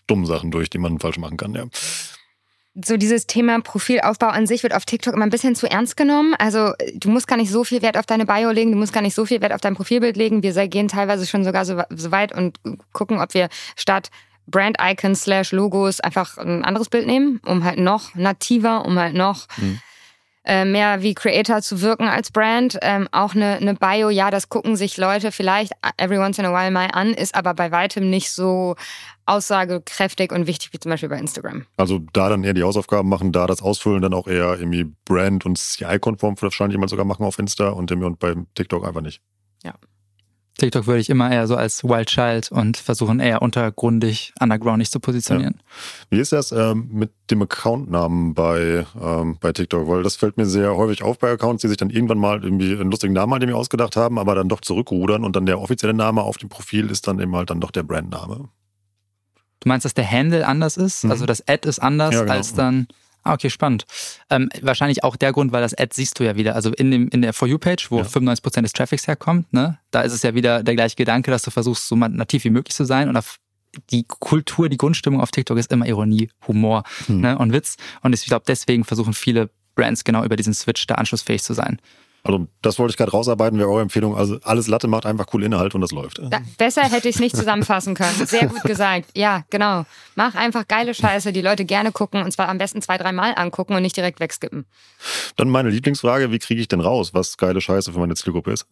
[0.07, 1.65] dummen Sachen durch, die man falsch machen kann, ja
[2.75, 6.35] so dieses Thema Profilaufbau an sich wird auf TikTok immer ein bisschen zu ernst genommen.
[6.39, 9.03] Also du musst gar nicht so viel Wert auf deine Bio legen, du musst gar
[9.03, 10.43] nicht so viel Wert auf dein Profilbild legen.
[10.43, 12.59] Wir gehen teilweise schon sogar so, so weit und
[12.93, 14.11] gucken, ob wir statt
[14.47, 19.15] Brand Icons slash Logos einfach ein anderes Bild nehmen, um halt noch nativer, um halt
[19.15, 19.81] noch mhm.
[20.45, 22.79] äh, mehr wie Creator zu wirken als Brand.
[22.81, 26.53] Ähm, auch eine, eine Bio, ja, das gucken sich Leute vielleicht every once in a
[26.53, 28.77] while mal an, ist aber bei weitem nicht so
[29.27, 31.67] aussagekräftig und wichtig wie zum Beispiel bei Instagram.
[31.77, 35.47] Also da dann eher die Hausaufgaben machen, da das Ausfüllen dann auch eher irgendwie Brand-
[35.47, 39.21] und CI-konform wahrscheinlich mal sogar machen auf Insta und, und beim TikTok einfach nicht.
[39.63, 39.75] Ja.
[40.59, 45.01] TikTok würde ich immer eher so als Wild Child und versuchen eher untergrundig, undergroundig zu
[45.01, 45.55] positionieren.
[45.57, 45.65] Ja.
[46.11, 49.89] Wie ist das ähm, mit dem Accountnamen bei, ähm, bei TikTok?
[49.89, 52.73] Weil das fällt mir sehr häufig auf bei Accounts, die sich dann irgendwann mal irgendwie
[52.73, 55.95] einen lustigen Namen halt irgendwie ausgedacht haben, aber dann doch zurückrudern und dann der offizielle
[55.95, 58.49] Name auf dem Profil ist dann eben halt dann doch der Brandname.
[59.63, 61.05] Du meinst, dass der Handle anders ist?
[61.05, 61.13] Mhm.
[61.13, 62.33] Also das Ad ist anders ja, genau.
[62.33, 62.89] als dann.
[63.25, 63.85] Ah, okay, spannend.
[64.31, 66.57] Ähm, wahrscheinlich auch der Grund, weil das Ad siehst du ja wieder.
[66.57, 68.05] Also in, dem, in der For You-Page, wo ja.
[68.05, 71.53] 95% des Traffics herkommt, ne, da ist es ja wieder der gleiche Gedanke, dass du
[71.53, 73.09] versuchst, so nativ wie möglich zu sein.
[73.09, 73.39] Und auf
[73.91, 77.21] die Kultur, die Grundstimmung auf TikTok ist immer Ironie, Humor mhm.
[77.21, 77.77] ne, und Witz.
[78.03, 81.79] Und ich glaube, deswegen versuchen viele Brands genau über diesen Switch da anschlussfähig zu sein.
[82.25, 84.17] Also das wollte ich gerade rausarbeiten, wäre eure Empfehlung.
[84.17, 86.21] Also alles Latte macht einfach cool Inhalt und das läuft.
[86.23, 88.27] Da, besser hätte ich es nicht zusammenfassen können.
[88.27, 89.11] Sehr gut gesagt.
[89.17, 89.85] Ja, genau.
[90.15, 93.75] Mach einfach geile Scheiße, die Leute gerne gucken und zwar am besten zwei, dreimal angucken
[93.75, 94.67] und nicht direkt wegskippen.
[95.37, 98.67] Dann meine Lieblingsfrage, wie kriege ich denn raus, was geile Scheiße für meine Zielgruppe ist?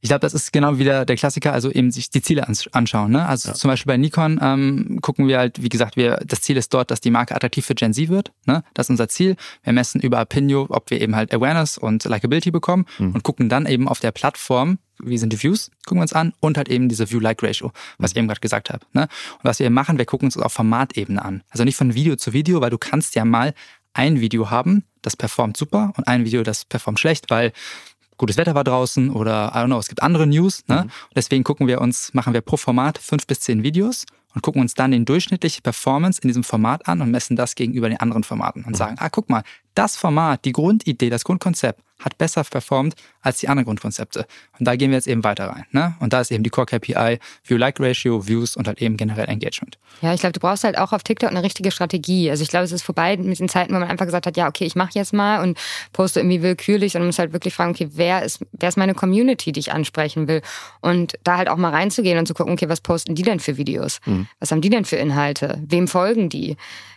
[0.00, 3.10] Ich glaube, das ist genau wieder der Klassiker, also eben sich die Ziele anschauen.
[3.10, 3.26] Ne?
[3.26, 3.54] Also ja.
[3.54, 6.90] zum Beispiel bei Nikon ähm, gucken wir halt, wie gesagt, wir, das Ziel ist dort,
[6.90, 8.30] dass die Marke attraktiv für Gen Z wird.
[8.44, 8.62] Ne?
[8.74, 9.36] Das ist unser Ziel.
[9.64, 13.12] Wir messen über Opinio, ob wir eben halt Awareness und Likability bekommen mhm.
[13.12, 16.32] und gucken dann eben auf der Plattform, wie sind die Views, gucken wir uns an
[16.40, 18.12] und halt eben diese View-Like-Ratio, was mhm.
[18.12, 18.84] ich eben gerade gesagt habe.
[18.92, 19.02] Ne?
[19.02, 21.42] Und was wir machen, wir gucken uns auf Formatebene an.
[21.50, 23.54] Also nicht von Video zu Video, weil du kannst ja mal
[23.92, 27.52] ein Video haben, das performt super und ein Video, das performt schlecht, weil
[28.16, 30.64] gutes Wetter war draußen oder I don't know, es gibt andere News.
[30.68, 30.84] Ne?
[30.84, 30.90] Mhm.
[31.14, 34.74] Deswegen gucken wir uns, machen wir pro Format fünf bis zehn Videos und gucken uns
[34.74, 38.64] dann den durchschnittliche Performance in diesem Format an und messen das gegenüber den anderen Formaten
[38.64, 38.76] und mhm.
[38.76, 39.42] sagen, ah, guck mal,
[39.76, 44.26] das Format, die Grundidee, das Grundkonzept hat besser performt als die anderen Grundkonzepte.
[44.58, 45.64] Und da gehen wir jetzt eben weiter rein.
[45.70, 45.96] Ne?
[45.98, 49.78] Und da ist eben die Core KPI View-Like-Ratio, Views und halt eben generell Engagement.
[50.02, 52.30] Ja, ich glaube, du brauchst halt auch auf TikTok eine richtige Strategie.
[52.30, 54.46] Also ich glaube, es ist vorbei mit den Zeiten, wo man einfach gesagt hat, ja,
[54.46, 55.58] okay, ich mache jetzt mal und
[55.92, 59.52] poste irgendwie willkürlich und muss halt wirklich fragen, okay, wer ist, wer ist meine Community,
[59.52, 60.42] die ich ansprechen will?
[60.80, 63.56] Und da halt auch mal reinzugehen und zu gucken, okay, was posten die denn für
[63.56, 64.00] Videos?
[64.04, 64.28] Mhm.
[64.38, 65.62] Was haben die denn für Inhalte?
[65.66, 66.56] Wem folgen die?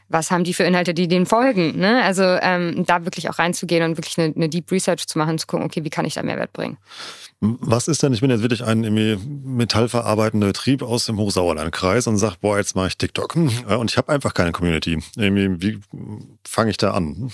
[0.10, 1.78] Was haben die für Inhalte, die denen folgen.
[1.78, 2.04] Ne?
[2.04, 5.48] Also ähm, da wirklich auch reinzugehen und wirklich eine, eine, Deep Research zu machen, zu
[5.48, 6.78] gucken, okay, wie kann ich da Mehrwert bringen.
[7.40, 8.82] Was ist denn, ich bin jetzt wirklich ein
[9.46, 14.12] metallverarbeitender Betrieb aus dem Hochsauerlandkreis und sage, boah, jetzt mache ich TikTok und ich habe
[14.12, 15.02] einfach keine Community.
[15.16, 15.80] Wie
[16.44, 17.32] fange ich da an?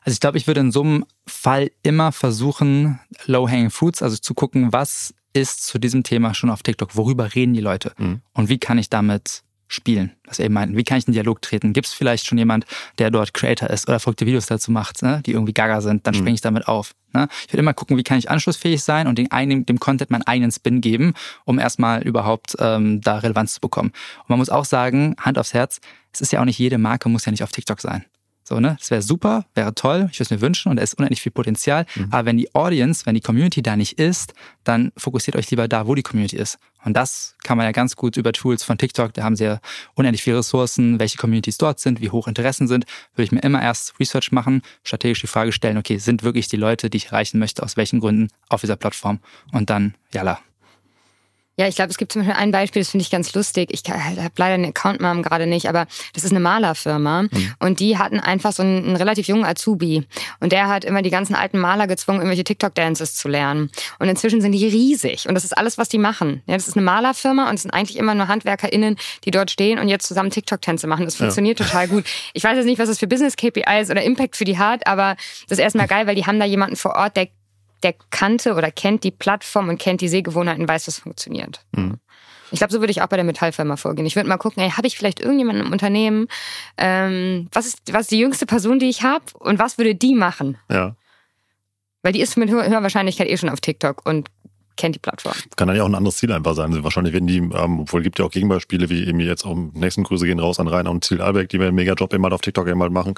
[0.00, 4.34] Also ich glaube, ich würde in so einem Fall immer versuchen, Low-Hanging Fruits, also zu
[4.34, 8.22] gucken, was ist zu diesem Thema schon auf TikTok, worüber reden die Leute mhm.
[8.32, 10.76] und wie kann ich damit spielen, was wir eben meinten.
[10.76, 11.72] Wie kann ich in Dialog treten?
[11.72, 12.66] Gibt es vielleicht schon jemand,
[12.98, 16.06] der dort Creator ist oder verrückte Videos dazu macht, ne, die irgendwie gaga sind?
[16.06, 16.18] Dann mhm.
[16.18, 16.94] springe ich damit auf.
[17.12, 17.28] Ne?
[17.46, 20.22] Ich würde immer gucken, wie kann ich anschlussfähig sein und den eigenen, dem Content meinen
[20.22, 23.92] eigenen Spin geben, um erstmal überhaupt ähm, da Relevanz zu bekommen.
[24.20, 25.80] Und man muss auch sagen, Hand aufs Herz,
[26.12, 28.04] es ist ja auch nicht jede Marke, muss ja nicht auf TikTok sein.
[28.46, 28.76] So, ne?
[28.78, 31.32] Das wäre super, wäre toll, ich würde es mir wünschen und da ist unendlich viel
[31.32, 31.86] Potenzial.
[31.94, 32.08] Mhm.
[32.10, 34.34] Aber wenn die Audience, wenn die Community da nicht ist,
[34.64, 36.58] dann fokussiert euch lieber da, wo die Community ist.
[36.84, 39.60] Und das kann man ja ganz gut über Tools von TikTok, da haben sie ja
[39.94, 42.84] unendlich viele Ressourcen, welche Communities dort sind, wie hoch Interessen sind,
[43.14, 46.56] würde ich mir immer erst Research machen, strategisch die Frage stellen, okay, sind wirklich die
[46.56, 49.20] Leute, die ich erreichen möchte, aus welchen Gründen auf dieser Plattform?
[49.52, 50.40] Und dann, jalla,
[51.56, 53.68] ja, ich glaube, es gibt zum Beispiel ein Beispiel, das finde ich ganz lustig.
[53.70, 57.54] Ich habe leider den Account-Namen gerade nicht, aber das ist eine Malerfirma mhm.
[57.60, 60.04] und die hatten einfach so einen, einen, relativ jungen Azubi
[60.40, 63.70] und der hat immer die ganzen alten Maler gezwungen, irgendwelche TikTok-Dances zu lernen.
[64.00, 66.42] Und inzwischen sind die riesig und das ist alles, was die machen.
[66.46, 69.78] Ja, das ist eine Malerfirma und es sind eigentlich immer nur HandwerkerInnen, die dort stehen
[69.78, 71.04] und jetzt zusammen TikTok-Tänze machen.
[71.04, 71.66] Das funktioniert ja.
[71.66, 72.04] total gut.
[72.32, 75.14] Ich weiß jetzt nicht, was das für Business-KPIs oder Impact für die hat, aber
[75.48, 77.28] das ist erstmal geil, weil die haben da jemanden vor Ort, der
[77.84, 81.60] der kannte oder kennt die Plattform und kennt die Sehgewohnheiten, weiß, was funktioniert.
[81.72, 81.98] Mhm.
[82.50, 84.06] Ich glaube, so würde ich auch bei der Metallfirma vorgehen.
[84.06, 86.28] Ich würde mal gucken, ey, habe ich vielleicht irgendjemanden im Unternehmen,
[86.76, 90.14] ähm, was, ist, was ist die jüngste Person, die ich habe und was würde die
[90.14, 90.56] machen?
[90.70, 90.94] Ja.
[92.02, 94.28] Weil die ist mit hoher Wahrscheinlichkeit eh schon auf TikTok und
[94.76, 95.34] kennt die Plattform.
[95.56, 96.82] Kann dann ja auch ein anderes Ziel einfach sein.
[96.82, 100.02] Wahrscheinlich werden die, ähm, obwohl es gibt ja auch Gegenbeispiele, wie eben jetzt auch nächsten
[100.04, 102.40] Grüße gehen raus an Rainer und Ziel Albeck, die wir einen Mega-Job eben halt auf
[102.40, 103.14] TikTok eben halt machen,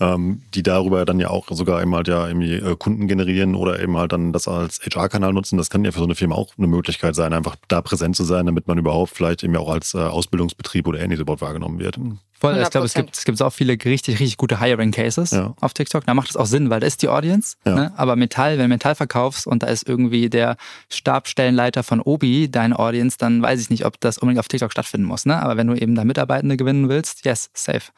[0.00, 3.80] ähm, die darüber dann ja auch sogar eben halt ja irgendwie äh, Kunden generieren oder
[3.80, 5.56] eben halt dann das als HR-Kanal nutzen.
[5.56, 8.24] Das kann ja für so eine Firma auch eine Möglichkeit sein, einfach da präsent zu
[8.24, 11.98] sein, damit man überhaupt vielleicht eben auch als äh, Ausbildungsbetrieb oder ähnliches überhaupt wahrgenommen wird.
[12.40, 12.62] Voll, 100%.
[12.62, 15.54] ich glaube, es gibt, es gibt auch viele richtig, richtig gute Hiring-Cases ja.
[15.60, 16.06] auf TikTok.
[16.06, 17.56] Da macht es auch Sinn, weil da ist die Audience.
[17.64, 17.74] Ja.
[17.74, 17.92] Ne?
[17.96, 20.56] Aber Metall, wenn du Metall verkaufst und da ist irgendwie der
[20.88, 25.06] Stabstellenleiter von Obi dein Audience, dann weiß ich nicht, ob das unbedingt auf TikTok stattfinden
[25.06, 25.26] muss.
[25.26, 25.40] Ne?
[25.42, 27.90] Aber wenn du eben da Mitarbeitende gewinnen willst, yes, safe.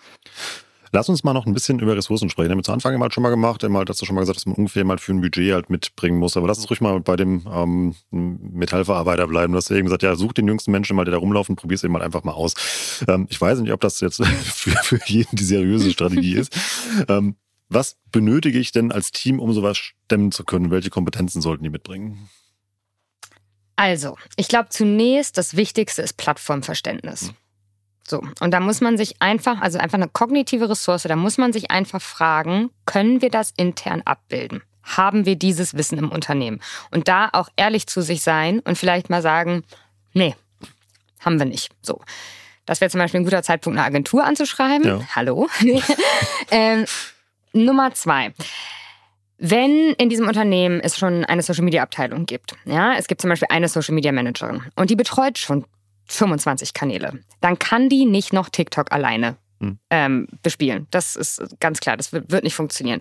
[0.92, 2.48] Lass uns mal noch ein bisschen über Ressourcen sprechen.
[2.48, 4.46] Wir haben zu Anfang mal schon mal gemacht, einmal, dass du schon mal gesagt hast,
[4.46, 6.36] dass man ungefähr mal für ein Budget halt mitbringen muss.
[6.36, 9.52] Aber lass uns ruhig mal bei dem ähm, Metallverarbeiter bleiben.
[9.52, 11.84] Du hast eben gesagt, ja, such den jüngsten Menschen mal, der da rumlaufen, probier es
[11.84, 12.54] eben mal einfach mal aus.
[13.06, 16.56] Ähm, ich weiß nicht, ob das jetzt für, für jeden die seriöse Strategie ist.
[17.08, 17.36] Ähm,
[17.68, 20.72] was benötige ich denn als Team, um sowas stemmen zu können?
[20.72, 22.28] Welche Kompetenzen sollten die mitbringen?
[23.76, 27.28] Also, ich glaube zunächst, das Wichtigste ist Plattformverständnis.
[27.28, 27.34] Hm.
[28.06, 31.52] So, und da muss man sich einfach, also einfach eine kognitive Ressource, da muss man
[31.52, 34.62] sich einfach fragen, können wir das intern abbilden?
[34.82, 36.60] Haben wir dieses Wissen im Unternehmen?
[36.90, 39.62] Und da auch ehrlich zu sich sein und vielleicht mal sagen,
[40.12, 40.34] nee,
[41.20, 41.70] haben wir nicht.
[41.82, 42.00] So.
[42.66, 44.86] Das wäre zum Beispiel ein guter Zeitpunkt, eine Agentur anzuschreiben.
[44.86, 45.00] Ja.
[45.14, 45.48] Hallo.
[46.50, 46.84] ähm,
[47.52, 48.32] Nummer zwei.
[49.38, 53.30] Wenn in diesem Unternehmen es schon eine Social Media Abteilung gibt, ja, es gibt zum
[53.30, 55.64] Beispiel eine Social Media Managerin und die betreut schon
[56.10, 57.20] 25 Kanäle.
[57.40, 59.78] Dann kann die nicht noch TikTok alleine hm.
[59.90, 60.86] ähm, bespielen.
[60.90, 63.00] Das ist ganz klar, das wird, nicht funktionieren.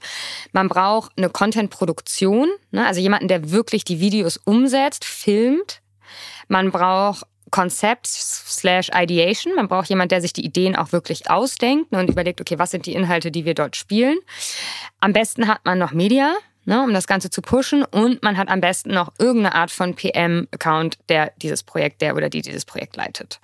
[0.51, 2.85] Man braucht eine Content-Produktion, ne?
[2.85, 5.81] also jemanden, der wirklich die Videos umsetzt, filmt.
[6.47, 9.55] Man braucht Konzept slash Ideation.
[9.55, 12.85] Man braucht jemanden, der sich die Ideen auch wirklich ausdenkt und überlegt, okay, was sind
[12.85, 14.19] die Inhalte, die wir dort spielen.
[14.99, 16.35] Am besten hat man noch Media,
[16.69, 17.83] ne, um das Ganze zu pushen.
[17.83, 22.29] Und man hat am besten noch irgendeine Art von PM-Account, der dieses Projekt, der oder
[22.29, 23.41] die dieses Projekt leitet.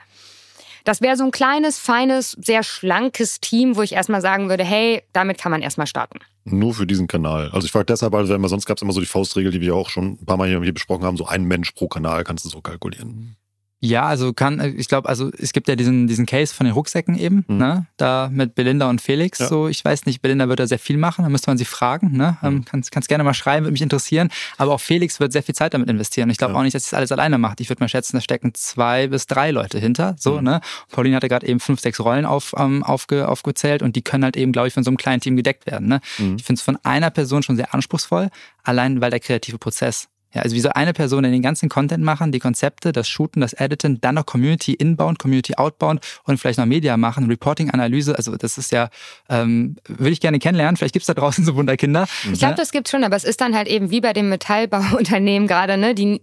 [0.86, 5.02] Das wäre so ein kleines, feines, sehr schlankes Team, wo ich erstmal sagen würde, hey,
[5.14, 6.20] damit kann man erstmal starten.
[6.44, 7.50] Nur für diesen Kanal.
[7.52, 9.76] Also ich frage deshalb, weil immer, sonst gab es immer so die Faustregel, die wir
[9.76, 12.50] auch schon ein paar Mal hier besprochen haben, so ein Mensch pro Kanal kannst du
[12.50, 13.36] so kalkulieren.
[13.82, 17.18] Ja, also kann, ich glaube, also es gibt ja diesen, diesen Case von den Rucksäcken
[17.18, 17.58] eben, mhm.
[17.58, 17.86] ne?
[17.98, 19.40] Da mit Belinda und Felix.
[19.40, 19.48] Ja.
[19.48, 22.16] So, ich weiß nicht, Belinda wird da sehr viel machen, da müsste man sie fragen,
[22.16, 22.38] ne?
[22.42, 22.48] Mhm.
[22.48, 24.30] Ähm, kannst, kannst gerne mal schreiben, würde mich interessieren.
[24.58, 26.30] Aber auch Felix wird sehr viel Zeit damit investieren.
[26.30, 26.60] Ich glaube ja.
[26.60, 27.62] auch nicht, dass sie das alles alleine macht.
[27.62, 30.16] Ich würde mal schätzen, da stecken zwei bis drei Leute hinter.
[30.18, 30.44] So, mhm.
[30.44, 30.62] ne?
[30.90, 34.38] Pauline hatte gerade eben fünf, sechs Rollen auf, ähm, aufge, aufgezählt und die können halt
[34.38, 35.88] eben, glaube ich, von so einem kleinen Team gedeckt werden.
[35.88, 36.00] Ne?
[36.18, 36.38] Mhm.
[36.38, 38.30] Ich finde es von einer Person schon sehr anspruchsvoll,
[38.64, 42.04] allein weil der kreative Prozess ja, also wie soll eine Person denn den ganzen Content
[42.04, 46.60] machen, die Konzepte, das Shooten, das Editen, dann noch Community inbound, Community outbound und vielleicht
[46.60, 48.18] noch Media machen, Reporting, Analyse.
[48.18, 48.90] Also das ist ja,
[49.30, 50.76] ähm, würde ich gerne kennenlernen.
[50.76, 52.06] Vielleicht gibt's da draußen so Wunderkinder.
[52.32, 55.48] Ich glaube, das gibt's schon, aber es ist dann halt eben wie bei dem Metallbauunternehmen
[55.48, 55.96] gerade, ne?
[55.96, 56.20] Die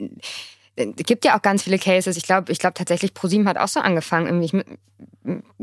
[0.77, 2.17] es äh, gibt ja auch ganz viele Cases.
[2.17, 4.43] Ich glaube, ich glaube tatsächlich, ProSieben hat auch so angefangen.
[4.43, 4.53] Ich,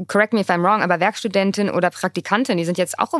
[0.07, 3.13] correct me if I'm wrong, aber Werkstudentin oder Praktikantin, die sind jetzt auch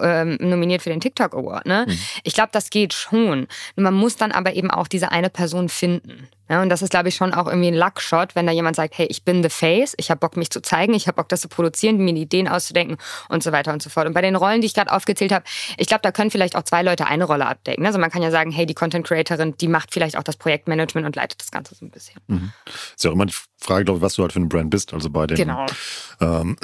[0.00, 1.66] ähm, nominiert für den TikTok Award.
[1.66, 1.86] Ne?
[1.88, 1.98] Mhm.
[2.24, 3.46] Ich glaube, das geht schon.
[3.76, 6.28] Man muss dann aber eben auch diese eine Person finden.
[6.52, 8.98] Ja, und das ist, glaube ich, schon auch irgendwie ein Luckshot, wenn da jemand sagt,
[8.98, 11.40] hey, ich bin the face, ich habe Bock, mich zu zeigen, ich habe Bock, das
[11.40, 12.98] zu produzieren, mir Ideen auszudenken
[13.30, 14.06] und so weiter und so fort.
[14.06, 15.46] Und bei den Rollen, die ich gerade aufgezählt habe,
[15.78, 17.86] ich glaube, da können vielleicht auch zwei Leute eine Rolle abdecken.
[17.86, 21.06] Also man kann ja sagen, hey, die Content Creatorin, die macht vielleicht auch das Projektmanagement
[21.06, 22.20] und leitet das Ganze so ein bisschen.
[22.26, 22.52] Mhm.
[22.66, 24.92] Ist ja auch immer die Frage, glaube ich, was du halt für eine Brand bist.
[24.92, 25.64] Also bei den genau.
[26.20, 26.56] Ähm,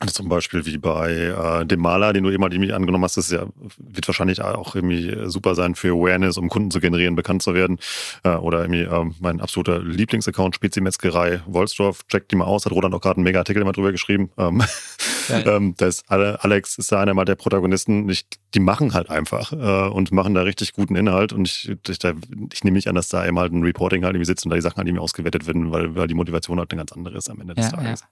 [0.00, 3.16] also zum Beispiel wie bei äh, dem Maler, den du eben halt irgendwie angenommen hast,
[3.16, 3.46] das ja,
[3.78, 7.78] wird wahrscheinlich auch irgendwie super sein für Awareness, um Kunden zu generieren, bekannt zu werden.
[8.24, 12.94] Äh, oder irgendwie äh, mein absoluter Lieblingsaccount, Spezimetzgerei Wolfsdorf, checkt die mal aus, hat Roland
[12.94, 14.30] auch gerade einen mega Artikel immer drüber geschrieben.
[14.38, 14.62] Ähm,
[15.30, 18.08] ähm, da ist Alex ist da einer mal der Protagonisten.
[18.08, 21.32] Ich, die machen halt einfach äh, und machen da richtig guten Inhalt.
[21.32, 22.12] Und ich, ich, da,
[22.52, 24.56] ich nehme nicht an, dass da eben halt ein Reporting halt irgendwie sitzt und da
[24.56, 27.28] die Sachen halt irgendwie ausgewertet werden, weil, weil die Motivation halt eine ganz andere ist
[27.28, 28.00] am Ende des ja, Tages.
[28.00, 28.06] Ja.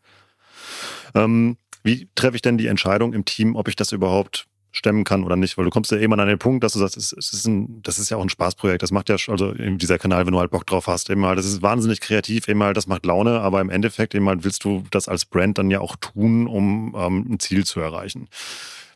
[1.14, 5.24] Ähm, wie treffe ich denn die Entscheidung im Team, ob ich das überhaupt stemmen kann
[5.24, 5.56] oder nicht?
[5.56, 7.98] Weil du kommst ja immer an den Punkt, dass du sagst, es, ist ein, das
[7.98, 8.82] ist ja auch ein Spaßprojekt.
[8.82, 11.46] Das macht ja, also dieser Kanal, wenn du halt Bock drauf hast, eben halt, das
[11.46, 14.84] ist wahnsinnig kreativ, eben halt, das macht Laune, aber im Endeffekt eben halt willst du
[14.90, 18.28] das als Brand dann ja auch tun, um ähm, ein Ziel zu erreichen.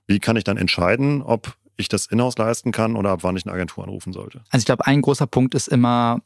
[0.07, 3.47] Wie kann ich dann entscheiden, ob ich das Inhouse leisten kann oder ab wann ich
[3.47, 4.43] eine Agentur anrufen sollte?
[4.51, 6.21] Also ich glaube, ein großer Punkt ist immer,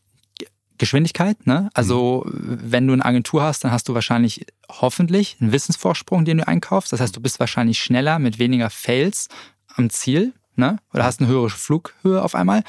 [0.84, 1.46] Geschwindigkeit.
[1.46, 1.70] Ne?
[1.74, 2.58] Also mhm.
[2.62, 6.92] wenn du eine Agentur hast, dann hast du wahrscheinlich hoffentlich einen Wissensvorsprung, den du einkaufst.
[6.92, 9.28] Das heißt, du bist wahrscheinlich schneller mit weniger Fails
[9.74, 10.78] am Ziel ne?
[10.92, 12.62] oder hast eine höhere Flughöhe auf einmal.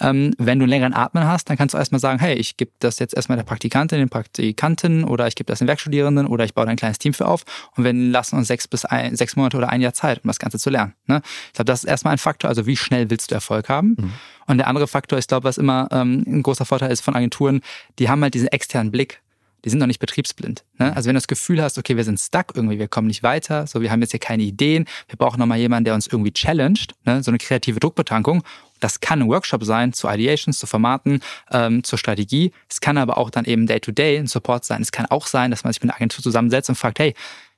[0.00, 2.72] Ähm, wenn du einen längeren Atmen hast, dann kannst du erstmal sagen, hey, ich gebe
[2.78, 6.54] das jetzt erstmal der Praktikantin, den Praktikanten oder ich gebe das den Werkstudierenden oder ich
[6.54, 7.44] baue da ein kleines Team für auf
[7.76, 10.38] und wir lassen uns sechs bis ein, sechs Monate oder ein Jahr Zeit, um das
[10.38, 10.94] Ganze zu lernen.
[11.06, 11.22] Ne?
[11.48, 13.96] Ich glaube, das ist erstmal ein Faktor, also wie schnell willst du Erfolg haben?
[13.98, 14.12] Mhm.
[14.46, 17.60] Und der andere Faktor, ich glaube, was immer ähm, ein großer Vorteil ist von Agenturen,
[17.98, 19.22] die haben halt diesen externen Blick
[19.64, 20.64] die sind noch nicht betriebsblind.
[20.78, 20.94] Ne?
[20.94, 23.66] Also wenn du das Gefühl hast, okay, wir sind stuck irgendwie, wir kommen nicht weiter,
[23.66, 26.94] so wir haben jetzt hier keine Ideen, wir brauchen nochmal jemanden, der uns irgendwie challenged,
[27.04, 27.22] ne?
[27.22, 28.42] so eine kreative Druckbetankung.
[28.80, 31.20] Das kann ein Workshop sein zu Ideations, zu Formaten,
[31.52, 32.52] ähm, zur Strategie.
[32.68, 34.82] Es kann aber auch dann eben Day-to-Day -Day ein Support sein.
[34.82, 37.14] Es kann auch sein, dass man sich mit einer Agentur zusammensetzt und fragt, hey,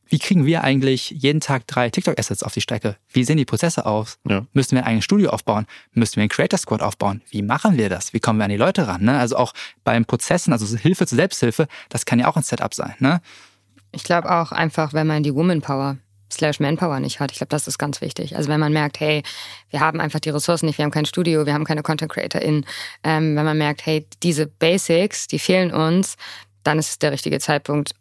[0.07, 2.96] wie kriegen wir eigentlich jeden Tag drei TikTok-Assets auf die Strecke?
[3.09, 4.18] Wie sehen die Prozesse aus?
[4.28, 4.46] Ja.
[4.52, 5.66] Müssen wir ein eigenes Studio aufbauen?
[5.92, 7.22] Müssen wir einen Creator Squad aufbauen?
[7.30, 8.12] Wie machen wir das?
[8.12, 9.02] Wie kommen wir an die Leute ran?
[9.02, 9.18] Ne?
[9.18, 9.52] Also auch
[9.82, 12.94] beim Prozessen, also Hilfe zur Selbsthilfe, das kann ja auch ein Setup sein.
[12.98, 13.20] Ne?
[13.92, 15.96] Ich glaube auch einfach, wenn man die Woman Power
[16.34, 17.30] slash Manpower nicht hat.
[17.30, 18.36] Ich glaube, das ist ganz wichtig.
[18.36, 19.22] Also wenn man merkt, hey,
[19.70, 22.66] wir haben einfach die Ressourcen nicht, wir haben kein Studio, wir haben keine Content CreatorInnen.
[23.05, 26.16] Ähm, wenn man merkt, hey, diese Basics, die fehlen uns,
[26.62, 27.94] dann ist es der richtige Zeitpunkt,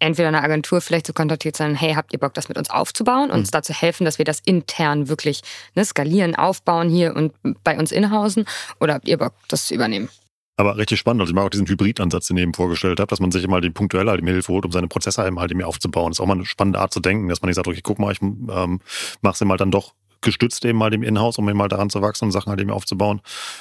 [0.00, 3.30] entweder eine Agentur vielleicht zu kontaktiert sein, hey, habt ihr Bock, das mit uns aufzubauen,
[3.30, 3.52] uns mhm.
[3.52, 5.42] dazu helfen, dass wir das intern wirklich
[5.74, 7.32] ne, skalieren, aufbauen hier und
[7.62, 8.44] bei uns inhausen
[8.80, 10.08] oder habt ihr Bock, das zu übernehmen?
[10.56, 11.22] Aber richtig spannend.
[11.22, 13.62] Also ich mag auch diesen Hybridansatz, den ich eben vorgestellt habe, dass man sich immer
[13.62, 16.10] den punktuell halt mir Hilfe holt, um seine Prozesse halt eben aufzubauen.
[16.10, 17.98] Das ist auch mal eine spannende Art zu denken, dass man nicht sagt, okay, guck
[17.98, 18.80] mal, ich ähm,
[19.22, 22.02] mache es mal dann doch gestützt eben mal dem Inhouse, um eben mal daran zu
[22.02, 23.20] wachsen und Sachen halt eben aufzubauen.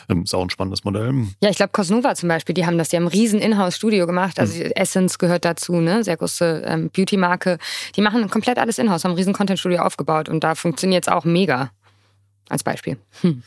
[0.10, 1.14] Ähm, ist auch ein spannendes Modell.
[1.42, 4.40] Ja, ich glaube, Cosnova zum Beispiel, die haben das, die haben ein riesen Inhouse-Studio gemacht.
[4.40, 4.72] Also mhm.
[4.76, 6.04] Essence gehört dazu, ne?
[6.04, 7.58] Sehr große ähm, Beauty-Marke.
[7.96, 11.26] Die machen komplett alles Inhouse, haben ein riesen Content-Studio aufgebaut und da funktioniert es auch
[11.26, 11.72] mega.
[12.50, 12.98] Als Beispiel.
[13.22, 13.44] Hm.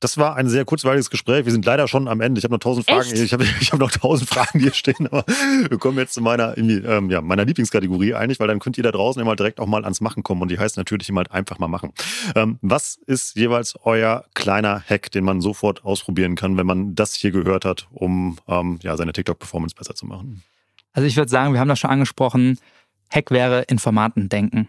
[0.00, 1.44] Das war ein sehr kurzweiliges Gespräch.
[1.44, 2.38] Wir sind leider schon am Ende.
[2.38, 3.10] Ich habe noch tausend Fragen.
[3.12, 3.22] Echt?
[3.22, 5.24] Ich habe ich hab noch tausend Fragen hier stehen, aber
[5.68, 8.92] wir kommen jetzt zu meiner, ähm, ja, meiner Lieblingskategorie eigentlich, weil dann könnt ihr da
[8.92, 10.40] draußen immer direkt auch mal ans Machen kommen.
[10.40, 11.92] Und die heißt natürlich immer einfach mal machen.
[12.34, 17.14] Ähm, was ist jeweils euer kleiner Hack, den man sofort ausprobieren kann, wenn man das
[17.14, 20.42] hier gehört hat, um ähm, ja, seine TikTok-Performance besser zu machen?
[20.94, 22.58] Also ich würde sagen, wir haben das schon angesprochen.
[23.10, 24.68] Hack wäre Informaten denken.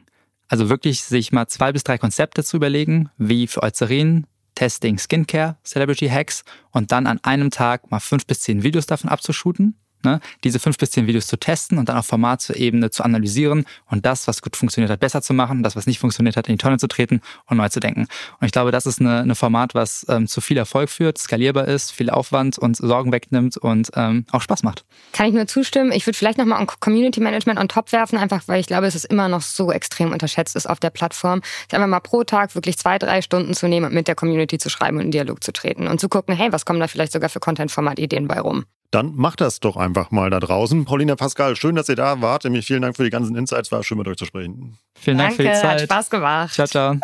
[0.49, 4.25] Also wirklich sich mal zwei bis drei Konzepte zu überlegen, wie für Eucerin,
[4.61, 9.09] Testing Skincare, Celebrity Hacks und dann an einem Tag mal fünf bis zehn Videos davon
[9.09, 9.75] abzuschuten.
[10.03, 14.05] Ne, diese fünf bis zehn Videos zu testen und dann auf Formatebene zu analysieren und
[14.05, 16.57] das, was gut funktioniert hat, besser zu machen, das, was nicht funktioniert hat, in die
[16.57, 18.07] Tonne zu treten und neu zu denken.
[18.39, 21.91] Und ich glaube, das ist eine Format, was ähm, zu viel Erfolg führt, skalierbar ist,
[21.91, 24.85] viel Aufwand und Sorgen wegnimmt und ähm, auch Spaß macht.
[25.13, 25.91] Kann ich nur zustimmen.
[25.91, 28.95] Ich würde vielleicht nochmal an Community Management on top werfen, einfach weil ich glaube, es
[28.95, 31.41] ist immer noch so extrem unterschätzt ist auf der Plattform.
[31.67, 34.57] Ich einfach mal pro Tag wirklich zwei, drei Stunden zu nehmen und mit der Community
[34.57, 37.11] zu schreiben und in Dialog zu treten und zu gucken, hey, was kommen da vielleicht
[37.11, 38.65] sogar für Content-Format-Ideen bei rum.
[38.91, 40.83] Dann macht das doch einfach mal da draußen.
[40.83, 42.43] Paulina Pascal, schön, dass ihr da wart.
[42.43, 43.71] Nämlich vielen Dank für die ganzen Insights.
[43.71, 44.77] War schön mit euch zu sprechen.
[44.95, 45.81] Vielen Dank Danke, für die Zeit.
[45.81, 46.53] hat Spaß gemacht.
[46.53, 46.95] Ciao, ciao.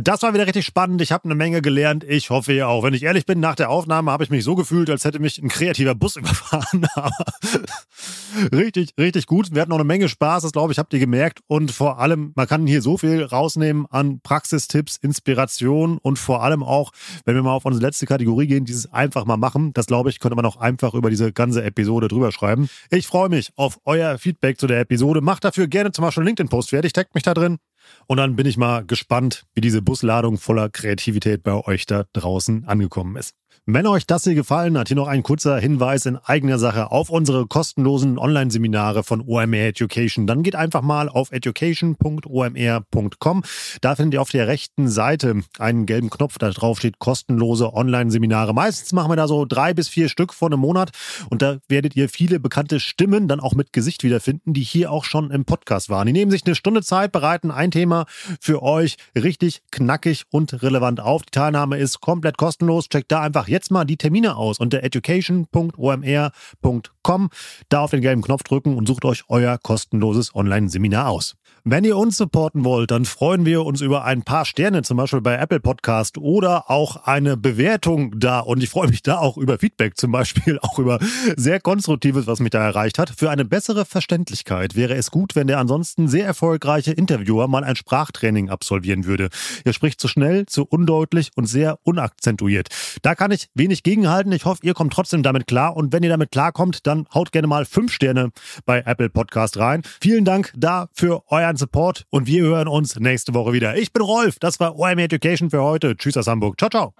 [0.00, 1.02] Das war wieder richtig spannend.
[1.02, 2.04] Ich habe eine Menge gelernt.
[2.04, 2.84] Ich hoffe ihr auch.
[2.84, 5.42] Wenn ich ehrlich bin, nach der Aufnahme habe ich mich so gefühlt, als hätte mich
[5.42, 6.86] ein kreativer Bus überfahren.
[8.54, 9.52] Richtig, richtig gut.
[9.52, 10.44] Wir hatten auch eine Menge Spaß.
[10.44, 11.40] Das glaube ich, habt ihr gemerkt.
[11.48, 16.62] Und vor allem, man kann hier so viel rausnehmen an Praxistipps, Inspiration und vor allem
[16.62, 16.92] auch,
[17.24, 19.72] wenn wir mal auf unsere letzte Kategorie gehen, dieses einfach mal machen.
[19.72, 22.68] Das glaube ich, könnte man auch einfach über diese ganze Episode drüber schreiben.
[22.90, 25.22] Ich freue mich auf euer Feedback zu der Episode.
[25.22, 26.92] Macht dafür gerne zum Beispiel einen LinkedIn-Post fertig.
[26.92, 27.58] Taggt mich da drin.
[28.06, 32.66] Und dann bin ich mal gespannt, wie diese Busladung voller Kreativität bei euch da draußen
[32.66, 33.34] angekommen ist.
[33.70, 37.10] Wenn euch das hier gefallen hat, hier noch ein kurzer Hinweis in eigener Sache auf
[37.10, 40.26] unsere kostenlosen Online-Seminare von OMR Education.
[40.26, 43.42] Dann geht einfach mal auf education.omr.com.
[43.82, 48.54] Da findet ihr auf der rechten Seite einen gelben Knopf, da drauf steht kostenlose Online-Seminare.
[48.54, 50.92] Meistens machen wir da so drei bis vier Stück von einem Monat
[51.28, 55.04] und da werdet ihr viele bekannte Stimmen dann auch mit Gesicht wiederfinden, die hier auch
[55.04, 56.06] schon im Podcast waren.
[56.06, 58.06] Die nehmen sich eine Stunde Zeit, bereiten ein Thema
[58.40, 61.24] für euch richtig knackig und relevant auf.
[61.24, 62.88] Die Teilnahme ist komplett kostenlos.
[62.88, 66.82] Checkt da einfach jetzt mal die Termine aus unter education.omr.com.
[67.68, 71.36] Da auf den gelben Knopf drücken und sucht euch euer kostenloses Online-Seminar aus.
[71.64, 75.20] Wenn ihr uns supporten wollt, dann freuen wir uns über ein paar Sterne, zum Beispiel
[75.20, 78.40] bei Apple Podcast oder auch eine Bewertung da.
[78.40, 80.98] Und ich freue mich da auch über Feedback, zum Beispiel auch über
[81.36, 83.10] sehr Konstruktives, was mich da erreicht hat.
[83.10, 87.76] Für eine bessere Verständlichkeit wäre es gut, wenn der ansonsten sehr erfolgreiche Interviewer mal ein
[87.76, 89.28] Sprachtraining absolvieren würde.
[89.64, 92.68] Er spricht zu schnell, zu undeutlich und sehr unakzentuiert.
[93.02, 94.32] Da kann ich wenig gegenhalten.
[94.32, 95.76] Ich hoffe, ihr kommt trotzdem damit klar.
[95.76, 98.30] Und wenn ihr damit klarkommt, dann haut gerne mal fünf Sterne
[98.64, 99.82] bei Apple Podcast rein.
[100.00, 103.76] Vielen Dank da für euren Support und wir hören uns nächste Woche wieder.
[103.76, 105.96] Ich bin Rolf, das war OM Education für heute.
[105.96, 106.58] Tschüss aus Hamburg.
[106.58, 106.94] Ciao, ciao.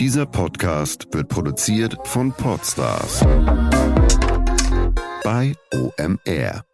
[0.00, 3.20] Dieser Podcast wird produziert von Podstars
[5.22, 6.69] bei OMR.